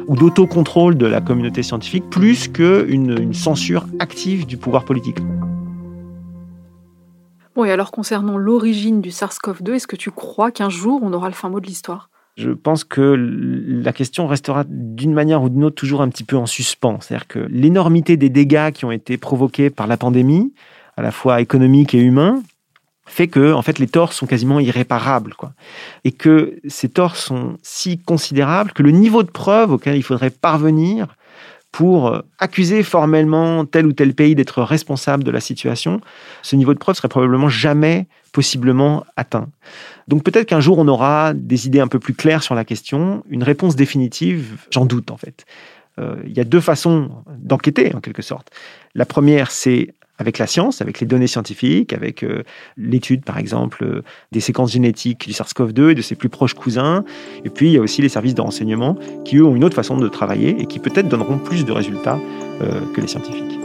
ou 0.07 0.15
d'autocontrôle 0.15 0.99
de 0.99 1.07
la 1.07 1.23
communauté 1.23 1.63
scientifique, 1.63 2.05
plus 2.11 2.49
qu'une 2.49 3.17
une 3.19 3.35
censure 3.35 3.87
active 3.99 4.47
du 4.47 4.59
pouvoir 4.59 4.85
politique. 4.85 5.19
Bon, 7.55 7.65
et 7.65 7.71
alors 7.71 7.93
concernant 7.93 8.37
l'origine 8.37 9.01
du 9.01 9.11
SARS-CoV-2, 9.11 9.75
est-ce 9.75 9.87
que 9.87 9.97
tu 9.97 10.11
crois 10.11 10.51
qu'un 10.51 10.71
jour 10.71 11.01
on 11.03 11.13
aura 11.13 11.29
le 11.29 11.35
fin 11.35 11.49
mot 11.49 11.61
de 11.61 11.67
l'histoire? 11.67 12.11
Je 12.37 12.51
pense 12.51 12.83
que 12.83 13.01
la 13.01 13.93
question 13.93 14.27
restera 14.27 14.65
d'une 14.67 15.13
manière 15.13 15.41
ou 15.41 15.49
d'une 15.49 15.63
autre 15.63 15.77
toujours 15.77 16.03
un 16.03 16.09
petit 16.09 16.25
peu 16.25 16.37
en 16.37 16.47
suspens. 16.47 16.99
C'est-à-dire 17.01 17.29
que 17.29 17.39
l'énormité 17.49 18.17
des 18.17 18.29
dégâts 18.29 18.73
qui 18.73 18.85
ont 18.85 18.91
été 18.91 19.19
provoqués 19.19 19.71
par 19.71 19.87
la 19.87 19.97
pandémie, 19.97 20.53
à 20.97 21.03
la 21.03 21.13
fois 21.13 21.41
économiques 21.41 21.95
et 21.95 22.01
humains, 22.01 22.43
fait 23.07 23.29
que 23.29 23.53
en 23.53 23.63
fait 23.63 23.79
les 23.79 23.87
torts 23.87 24.13
sont 24.13 24.27
quasiment 24.27 24.59
irréparables 24.59 25.35
quoi. 25.35 25.53
Et 26.03 26.11
que 26.11 26.59
ces 26.67 26.89
torts 26.89 27.17
sont 27.17 27.57
si 27.63 27.99
considérables 27.99 28.73
que 28.73 28.83
le 28.83 28.91
niveau 28.91 29.23
de 29.23 29.31
preuve 29.31 29.71
auquel 29.71 29.97
il 29.97 30.03
faudrait 30.03 30.31
parvenir 30.31 31.15
pour 31.75 32.23
accuser 32.39 32.85
formellement 32.85 33.65
tel 33.65 33.85
ou 33.87 33.93
tel 33.93 34.15
pays 34.15 34.37
d'être 34.37 34.63
responsable 34.63 35.25
de 35.25 35.33
la 35.33 35.41
situation, 35.41 36.01
ce 36.43 36.55
niveau 36.55 36.73
de 36.73 36.79
preuve 36.79 36.95
serait 36.95 37.09
probablement 37.09 37.49
jamais 37.49 38.07
possiblement 38.31 39.05
atteint. 39.17 39.49
Donc 40.07 40.23
peut-être 40.23 40.47
qu'un 40.47 40.61
jour 40.61 40.79
on 40.79 40.87
aura 40.87 41.35
des 41.35 41.67
idées 41.67 41.81
un 41.81 41.89
peu 41.89 41.99
plus 41.99 42.15
claires 42.15 42.45
sur 42.45 42.55
la 42.55 42.65
question, 42.65 43.25
une 43.29 43.43
réponse 43.43 43.75
définitive, 43.75 44.69
j'en 44.71 44.87
doute 44.87 45.11
en 45.11 45.17
fait. 45.17 45.47
Euh, 45.99 46.15
il 46.25 46.33
y 46.33 46.39
a 46.39 46.45
deux 46.45 46.61
façons 46.61 47.11
d'enquêter 47.39 47.93
en 47.93 48.01
quelque 48.01 48.23
sorte. 48.23 48.53
La 48.95 49.05
première, 49.05 49.51
c'est 49.51 49.95
avec 50.19 50.39
la 50.39 50.47
science, 50.47 50.81
avec 50.81 51.01
les 51.01 51.07
données 51.07 51.27
scientifiques, 51.27 51.93
avec 51.93 52.23
euh, 52.23 52.43
l'étude 52.77 53.25
par 53.25 53.39
exemple 53.39 53.85
euh, 53.85 54.03
des 54.33 54.41
séquences 54.41 54.73
génétiques 54.73 55.27
du 55.27 55.33
SARS-CoV-2 55.33 55.91
et 55.91 55.95
de 55.95 56.03
ses 56.03 56.15
plus 56.15 56.29
proches 56.29 56.55
cousins. 56.55 57.05
Et 57.45 57.51
puis 57.51 57.67
il 57.67 57.73
y 57.73 57.79
a 57.79 57.81
aussi 57.81 58.03
les 58.03 58.09
services 58.09 58.35
de 58.35 58.41
renseignement 58.41 58.97
qui 59.25 59.37
eux 59.37 59.45
ont 59.45 59.57
une 59.57 59.65
autre 59.65 59.77
façon 59.77 59.97
de 59.97 60.09
travailler 60.09 60.57
et 60.61 60.67
qui 60.67 60.79
peut-être 60.79 61.09
donneront 61.09 61.39
plus 61.39 61.65
de 61.65 61.73
résultats 61.73 62.19
que 62.95 63.01
les 63.01 63.09
scientifiques. 63.09 63.59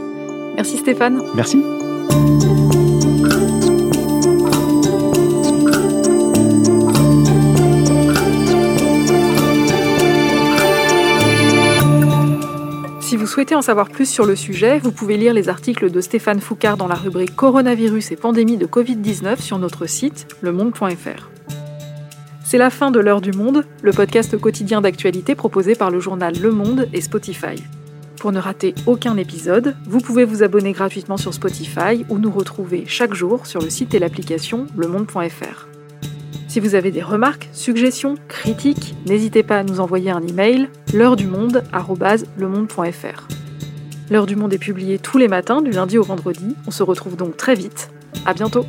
Merci 0.56 0.78
Stéphane. 0.78 1.22
Merci. 1.34 1.62
Souhaitez 13.30 13.54
en 13.54 13.62
savoir 13.62 13.88
plus 13.88 14.10
sur 14.10 14.26
le 14.26 14.34
sujet, 14.34 14.80
vous 14.80 14.90
pouvez 14.90 15.16
lire 15.16 15.32
les 15.32 15.48
articles 15.48 15.88
de 15.88 16.00
Stéphane 16.00 16.40
Foucard 16.40 16.76
dans 16.76 16.88
la 16.88 16.96
rubrique 16.96 17.36
Coronavirus 17.36 18.10
et 18.10 18.16
pandémie 18.16 18.56
de 18.56 18.66
Covid-19 18.66 19.40
sur 19.40 19.58
notre 19.58 19.86
site 19.86 20.26
lemonde.fr. 20.42 21.30
C'est 22.44 22.58
la 22.58 22.70
fin 22.70 22.90
de 22.90 22.98
l'heure 22.98 23.20
du 23.20 23.30
monde, 23.30 23.64
le 23.82 23.92
podcast 23.92 24.36
quotidien 24.36 24.80
d'actualité 24.80 25.36
proposé 25.36 25.76
par 25.76 25.92
le 25.92 26.00
journal 26.00 26.34
Le 26.40 26.50
Monde 26.50 26.88
et 26.92 27.00
Spotify. 27.00 27.54
Pour 28.18 28.32
ne 28.32 28.40
rater 28.40 28.74
aucun 28.86 29.16
épisode, 29.16 29.76
vous 29.86 30.00
pouvez 30.00 30.24
vous 30.24 30.42
abonner 30.42 30.72
gratuitement 30.72 31.16
sur 31.16 31.32
Spotify 31.32 32.04
ou 32.08 32.18
nous 32.18 32.32
retrouver 32.32 32.82
chaque 32.88 33.14
jour 33.14 33.46
sur 33.46 33.60
le 33.60 33.70
site 33.70 33.94
et 33.94 34.00
l'application 34.00 34.66
lemonde.fr. 34.76 35.69
Si 36.50 36.58
vous 36.58 36.74
avez 36.74 36.90
des 36.90 37.00
remarques, 37.00 37.48
suggestions, 37.52 38.16
critiques, 38.26 38.96
n'hésitez 39.06 39.44
pas 39.44 39.58
à 39.58 39.62
nous 39.62 39.78
envoyer 39.78 40.10
un 40.10 40.20
email 40.26 40.68
l'heure 40.92 41.14
du 41.14 41.28
monde 41.28 41.62
@lemonde.fr. 42.40 43.28
L'heure 44.10 44.26
du 44.26 44.34
monde 44.34 44.52
est 44.52 44.58
publiée 44.58 44.98
tous 44.98 45.16
les 45.16 45.28
matins 45.28 45.62
du 45.62 45.70
lundi 45.70 45.96
au 45.96 46.02
vendredi. 46.02 46.56
On 46.66 46.72
se 46.72 46.82
retrouve 46.82 47.14
donc 47.14 47.36
très 47.36 47.54
vite. 47.54 47.92
À 48.26 48.34
bientôt. 48.34 48.66